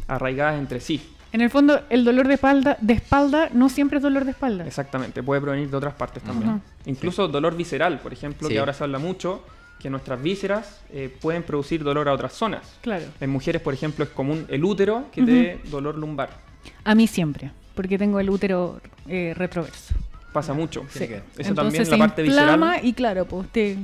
[0.08, 1.02] arraigadas entre sí.
[1.32, 4.68] En el fondo, el dolor de espalda, de espalda no siempre es dolor de espalda.
[4.68, 6.62] Exactamente, puede provenir de otras partes también.
[6.86, 8.54] Incluso dolor visceral, por ejemplo, Sí.
[8.54, 9.44] que ahora se habla mucho,
[9.84, 12.62] que nuestras vísceras eh, pueden producir dolor a otras zonas.
[12.82, 13.04] Claro.
[13.20, 16.30] En mujeres, por ejemplo, es común el útero que te dé dolor lumbar.
[16.86, 18.80] A mí siempre, porque tengo el útero
[19.10, 19.94] eh, retroverso.
[20.32, 20.86] Pasa mucho.
[20.98, 21.24] Ver.
[21.38, 22.80] Eso Entonces también, la parte visceral.
[22.82, 23.78] y claro, pues usted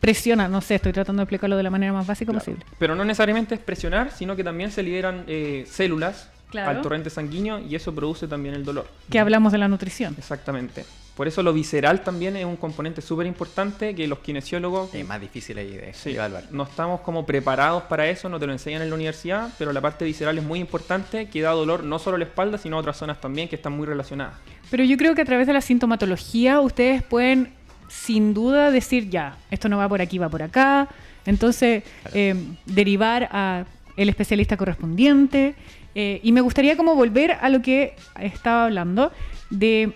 [0.00, 2.42] presiona, no sé, estoy tratando de explicarlo de la manera más básica Claro.
[2.44, 2.64] posible.
[2.78, 6.70] Pero no necesariamente es presionar, sino que también se liberan eh, células Claro.
[6.70, 8.86] al torrente sanguíneo y eso produce también el dolor.
[9.10, 10.14] Que hablamos de la nutrición.
[10.18, 10.84] Exactamente.
[11.16, 15.20] Por eso lo visceral también es un componente súper importante que los kinesiólogos Es más
[15.20, 16.44] difícil ahí de sí, evaluar.
[16.50, 19.80] no estamos como preparados para eso, no te lo enseñan en la universidad, pero la
[19.80, 22.80] parte visceral es muy importante, que da dolor no solo a la espalda, sino a
[22.80, 24.34] otras zonas también que están muy relacionadas.
[24.70, 27.52] Pero yo creo que a través de la sintomatología ustedes pueden
[27.88, 30.88] sin duda decir ya, esto no va por aquí, va por acá.
[31.26, 31.84] Entonces,
[32.14, 32.34] eh,
[32.64, 35.54] derivar a el especialista correspondiente.
[35.94, 39.12] Eh, y me gustaría como volver a lo que estaba hablando
[39.50, 39.92] de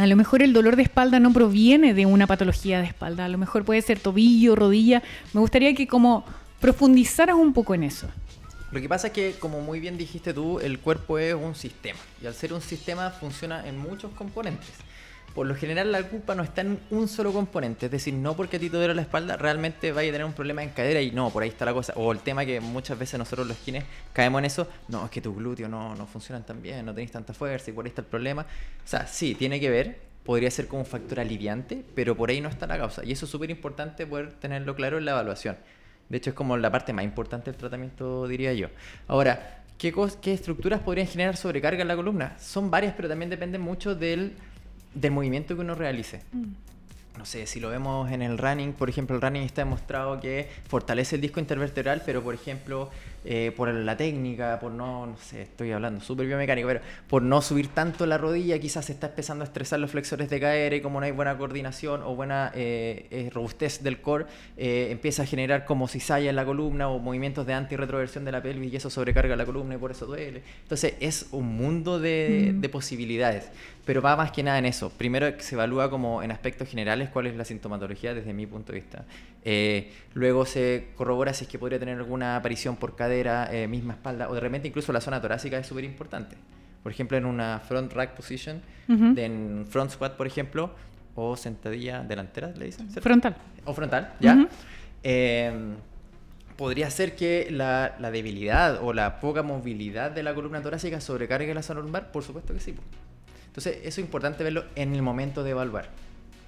[0.00, 3.28] a lo mejor el dolor de espalda no proviene de una patología de espalda, a
[3.28, 5.02] lo mejor puede ser tobillo, rodilla.
[5.34, 6.24] Me gustaría que como
[6.58, 8.08] profundizaras un poco en eso.
[8.72, 11.98] Lo que pasa es que, como muy bien dijiste tú, el cuerpo es un sistema.
[12.22, 14.70] Y al ser un sistema funciona en muchos componentes.
[15.34, 17.86] Por lo general la culpa no está en un solo componente.
[17.86, 20.32] Es decir, no porque a ti te duele la espalda, realmente vaya a tener un
[20.32, 21.92] problema en cadera y no, por ahí está la cosa.
[21.96, 24.66] O el tema que muchas veces nosotros los kines caemos en eso.
[24.88, 27.74] No, es que tus glúteos no, no funcionan tan bien, no tenés tanta fuerza y
[27.74, 28.42] por ahí está el problema.
[28.42, 30.10] O sea, sí, tiene que ver.
[30.24, 33.04] Podría ser como un factor aliviante, pero por ahí no está la causa.
[33.04, 35.56] Y eso es súper importante poder tenerlo claro en la evaluación.
[36.08, 38.66] De hecho, es como la parte más importante del tratamiento, diría yo.
[39.06, 42.36] Ahora, ¿qué, qué estructuras podrían generar sobrecarga en la columna?
[42.38, 44.34] Son varias, pero también dependen mucho del,
[44.94, 46.22] del movimiento que uno realice.
[47.18, 50.48] No sé, si lo vemos en el running, por ejemplo, el running está demostrado que
[50.68, 52.90] fortalece el disco intervertebral, pero por ejemplo,
[53.24, 57.42] eh, por la técnica, por no, no sé, estoy hablando súper biomecánico, pero por no
[57.42, 60.80] subir tanto la rodilla, quizás se está empezando a estresar los flexores de cadera y
[60.80, 65.26] como no hay buena coordinación o buena eh, eh, robustez del core, eh, empieza a
[65.26, 68.90] generar como cizalla en la columna o movimientos de anti-retroversión de la pelvis y eso
[68.90, 70.42] sobrecarga la columna y por eso duele.
[70.62, 72.60] Entonces es un mundo de, Mm.
[72.60, 73.50] de posibilidades,
[73.84, 74.90] pero va más que nada en eso.
[74.90, 78.80] Primero se evalúa como en aspectos generales cuál es la sintomatología desde mi punto de
[78.80, 79.04] vista.
[79.44, 83.94] Eh, luego se corrobora si es que podría tener alguna aparición por cadera, eh, misma
[83.94, 86.36] espalda o de repente incluso la zona torácica es súper importante.
[86.82, 89.14] Por ejemplo, en una front rack position, Ujú.
[89.14, 90.70] de- en front squat, por ejemplo,
[91.14, 92.86] o sentadilla delantera, le dicen.
[92.90, 93.02] ¿cierto?
[93.02, 93.36] Frontal.
[93.66, 94.34] o frontal, ¿ya?
[94.34, 94.48] Ujú.
[95.02, 95.52] Eh,
[96.56, 101.52] podría ser que la, la debilidad o la poca movilidad de la columna torácica sobrecargue
[101.54, 102.74] la zona lumbar, por supuesto que sí.
[103.46, 105.88] Entonces, eso es importante verlo en el momento de evaluar.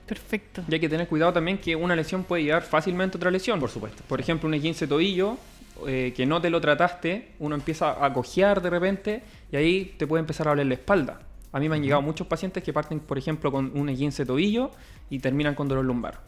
[0.06, 0.62] Perfecto.
[0.68, 3.58] Y hay que tener cuidado también que una lesión puede llevar fácilmente a otra lesión.
[3.60, 4.02] Por supuesto.
[4.08, 5.38] Por ejemplo, un 15 tobillo
[5.86, 10.06] eh, que no te lo trataste, uno empieza a cojear de repente y ahí te
[10.06, 11.20] puede empezar a doler la espalda.
[11.52, 14.70] A mí me han llegado muchos pacientes que parten, por ejemplo, con un 15 tobillo
[15.10, 16.20] y terminan con dolor lumbar.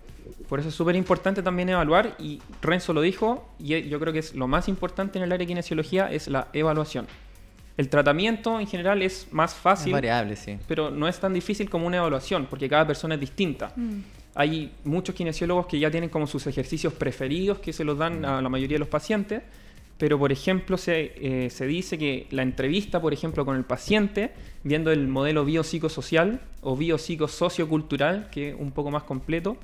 [0.48, 4.20] Por eso es súper importante también evaluar y Renzo lo dijo y yo creo que
[4.20, 7.06] es lo más importante en el área de kinesiología es la evaluación.
[7.76, 10.58] El tratamiento en general es más Es fácil variable, sí.
[10.68, 13.72] pero no es tan difícil como una evaluación, porque cada persona es distinta.
[14.34, 18.42] Hay muchos kinesiólogos que ya tienen como sus ejercicios preferidos que se los dan a
[18.42, 19.42] la mayoría de los pacientes,
[19.96, 24.32] pero por ejemplo se, eh, se dice que la entrevista, por ejemplo, con el paciente,
[24.64, 29.56] viendo el modelo biopsicosocial o biopsicosociocultural, que es un poco más completo,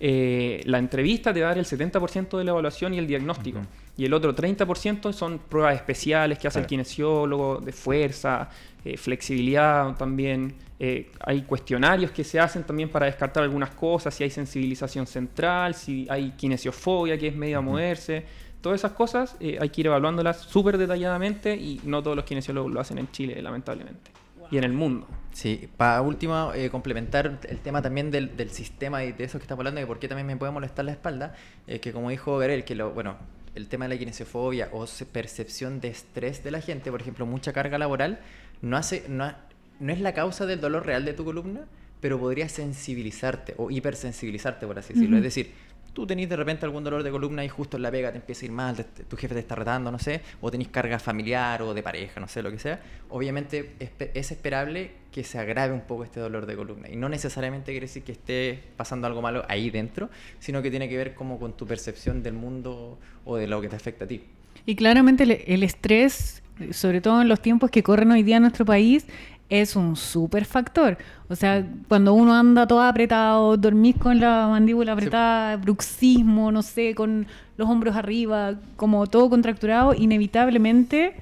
[0.00, 3.60] eh, la entrevista te va a dar el 70% de la evaluación y el diagnóstico.
[3.96, 8.50] Y el otro 30% son pruebas especiales que hace el kinesiólogo, de fuerza,
[8.84, 10.54] eh, flexibilidad también.
[10.78, 15.74] Eh, hay cuestionarios que se hacen también para descartar algunas cosas, si hay sensibilización central,
[15.74, 18.24] si hay kinesiofobia, que es medio a moverse.
[18.60, 22.72] Todas esas cosas eh, hay que ir evaluándolas súper detalladamente y no todos los kinesiólogos
[22.72, 24.10] lo hacen en Chile, lamentablemente.
[24.50, 25.06] Y en el mundo.
[25.32, 29.42] Sí, para último, eh, complementar el tema también del, del sistema y de eso que
[29.44, 31.34] estamos hablando, de por qué también me puede molestar la espalda,
[31.66, 33.16] es que como dijo Garel, que lo, bueno,
[33.54, 37.26] el tema de la kinesiofobia o se- percepción de estrés de la gente, por ejemplo,
[37.26, 38.20] mucha carga laboral,
[38.62, 39.32] no, hace, no,
[39.80, 41.62] no es la causa del dolor real de tu columna,
[42.00, 45.16] pero podría sensibilizarte o hipersensibilizarte, por así decirlo.
[45.16, 45.52] Es decir,
[45.94, 48.42] tú tenés de repente algún dolor de columna y justo en la pega te empieza
[48.42, 51.62] a ir mal, te- tu jefe te está retando, no sé, o tenés carga familiar
[51.62, 52.82] o de pareja, no sé, lo que sea.
[53.08, 56.88] Obviamente es, pe- es esperable que se agrave un poco este dolor de columna.
[56.90, 60.88] Y no necesariamente quiere decir que esté pasando algo malo ahí dentro, sino que tiene
[60.88, 64.08] que ver como con tu percepción del mundo o de lo que te afecta a
[64.08, 64.24] ti.
[64.66, 66.42] Y claramente el, el estrés,
[66.72, 69.06] sobre todo en los tiempos que corren hoy día en nuestro país,
[69.50, 70.96] es un súper factor.
[71.28, 76.94] O sea, cuando uno anda todo apretado, dormís con la mandíbula apretada, bruxismo, no sé,
[76.94, 77.26] con
[77.56, 81.14] los hombros arriba, como todo contracturado, inevitablemente,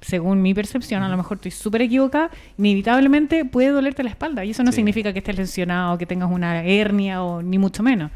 [0.00, 4.44] según mi percepción, a lo mejor estoy súper equivocada, inevitablemente puede dolerte la espalda.
[4.44, 4.76] Y eso no Sí.
[4.76, 8.10] significa que estés lesionado, que tengas una hernia o ni mucho menos.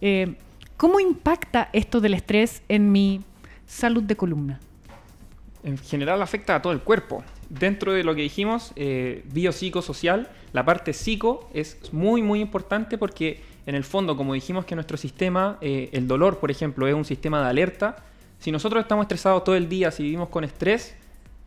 [0.00, 0.34] Eh,
[0.76, 3.20] ¿Cómo impacta esto del estrés en mi
[3.66, 4.60] salud de columna?
[5.62, 7.24] En general afecta a todo el cuerpo.
[7.48, 13.40] Dentro de lo que dijimos, eh, biopsicosocial, la parte psico es muy, muy importante porque
[13.68, 17.04] en el fondo, como dijimos que nuestro sistema, eh, el dolor, por ejemplo, es un
[17.04, 17.96] sistema de alerta.
[18.38, 20.94] Si nosotros estamos estresados todo el día, si vivimos con estrés,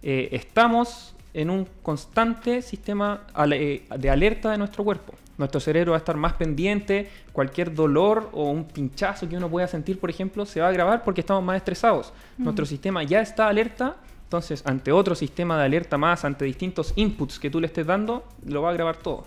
[0.03, 5.13] eh, estamos en un constante sistema eh, de alerta de nuestro cuerpo.
[5.41, 9.67] Nuestro cerebro va a estar más pendiente, cualquier dolor o un pinchazo que uno pueda
[9.67, 12.13] sentir, por ejemplo, se va a agravar porque estamos más estresados.
[12.37, 17.39] Nuestro sistema ya está alerta, entonces ante otro sistema de alerta más, ante distintos inputs
[17.39, 19.25] que tú le estés dando, lo va a grabar todo.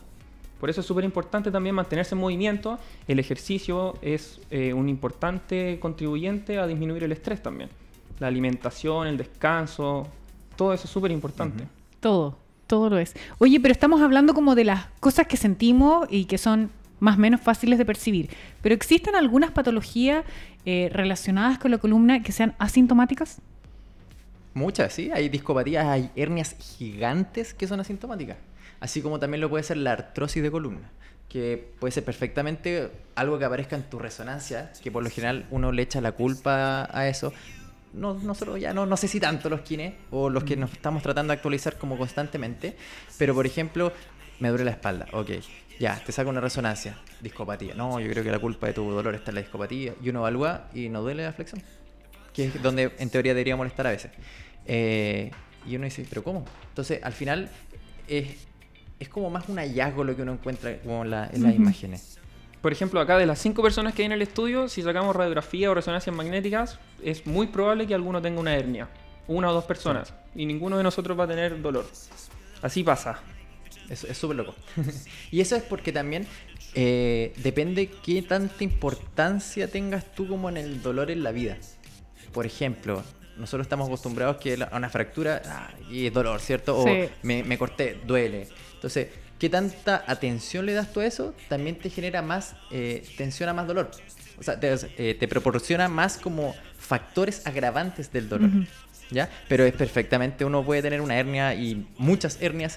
[0.61, 2.79] Por eso es súper importante también mantenerse en movimiento.
[3.09, 7.71] El ejercicio es eh, un importante contribuyente a disminuir el estrés también.
[8.21, 10.07] La alimentación, el descanso,
[10.55, 11.65] todo eso es súper importante.
[11.99, 13.15] Todo, todo lo es.
[13.39, 17.21] Oye, pero estamos hablando como de las cosas que sentimos y que son más o
[17.21, 18.31] menos fáciles de percibir.
[18.63, 20.25] Pero ¿existen algunas patologías
[20.65, 23.41] eh, relacionadas con la columna que sean asintomáticas?
[24.55, 25.11] Muchas, sí.
[25.13, 28.37] Hay discopatías, hay hernias gigantes que son asintomáticas.
[28.81, 30.91] Así como también lo puede ser la artrosis de columna,
[31.29, 35.73] que puede ser perfectamente algo que aparezca en tu resonancia, que por lo general uno
[35.73, 37.33] le echa la culpa a eso.
[37.95, 41.03] No, nosotros ya no, no sé si tanto los kines o los que nos estamos
[41.03, 42.77] tratando de actualizar como constantemente,
[43.19, 43.93] pero por ejemplo,
[44.41, 45.31] me duele la espalda, ok,
[45.79, 47.75] ya, te saco una resonancia, discopatía.
[47.75, 49.95] No, yo creo que la culpa de tu dolor está en la discopatía.
[50.03, 51.63] Y uno evalúa y no duele la flexión
[52.33, 54.11] que es donde en teoría debería molestar a veces.
[54.67, 55.31] Eh,
[55.67, 56.45] y uno dice, ¿pero cómo?
[56.69, 57.49] Entonces, al final,
[58.09, 58.27] es,
[58.99, 62.19] es como más un hallazgo lo que uno encuentra como en, la- en las imágenes.
[62.65, 65.71] Por ejemplo, acá de las cinco personas que hay en el estudio, si sacamos radiografía
[65.71, 68.89] o resonancias magnéticas, es muy probable que alguno tenga una hernia.
[69.29, 70.15] Una o dos personas.
[70.35, 71.85] Y ninguno de nosotros va a tener dolor.
[72.63, 73.21] Así pasa.
[73.91, 74.55] Es súper loco.
[75.31, 76.27] y eso es porque también
[76.73, 81.59] eh, depende qué tanta importancia tengas tú como en el dolor en la vida.
[82.33, 83.03] Por ejemplo,
[83.37, 86.79] nosotros estamos acostumbrados que a una fractura ah, y es dolor, ¿cierto?
[86.79, 87.11] O Sí.
[87.21, 88.49] me, me corté, duele.
[88.73, 89.09] Entonces,
[89.45, 91.35] ¿qué tanta atención le das tú a eso?
[91.51, 93.91] También te genera más eh, tensión a más dolor.
[94.39, 98.49] O sea, te, eh, te proporciona más como factores agravantes del dolor.
[99.11, 99.29] ¿Ya?
[99.47, 102.73] Pero es perfectamente, uno puede tener una hernia y muchas hernias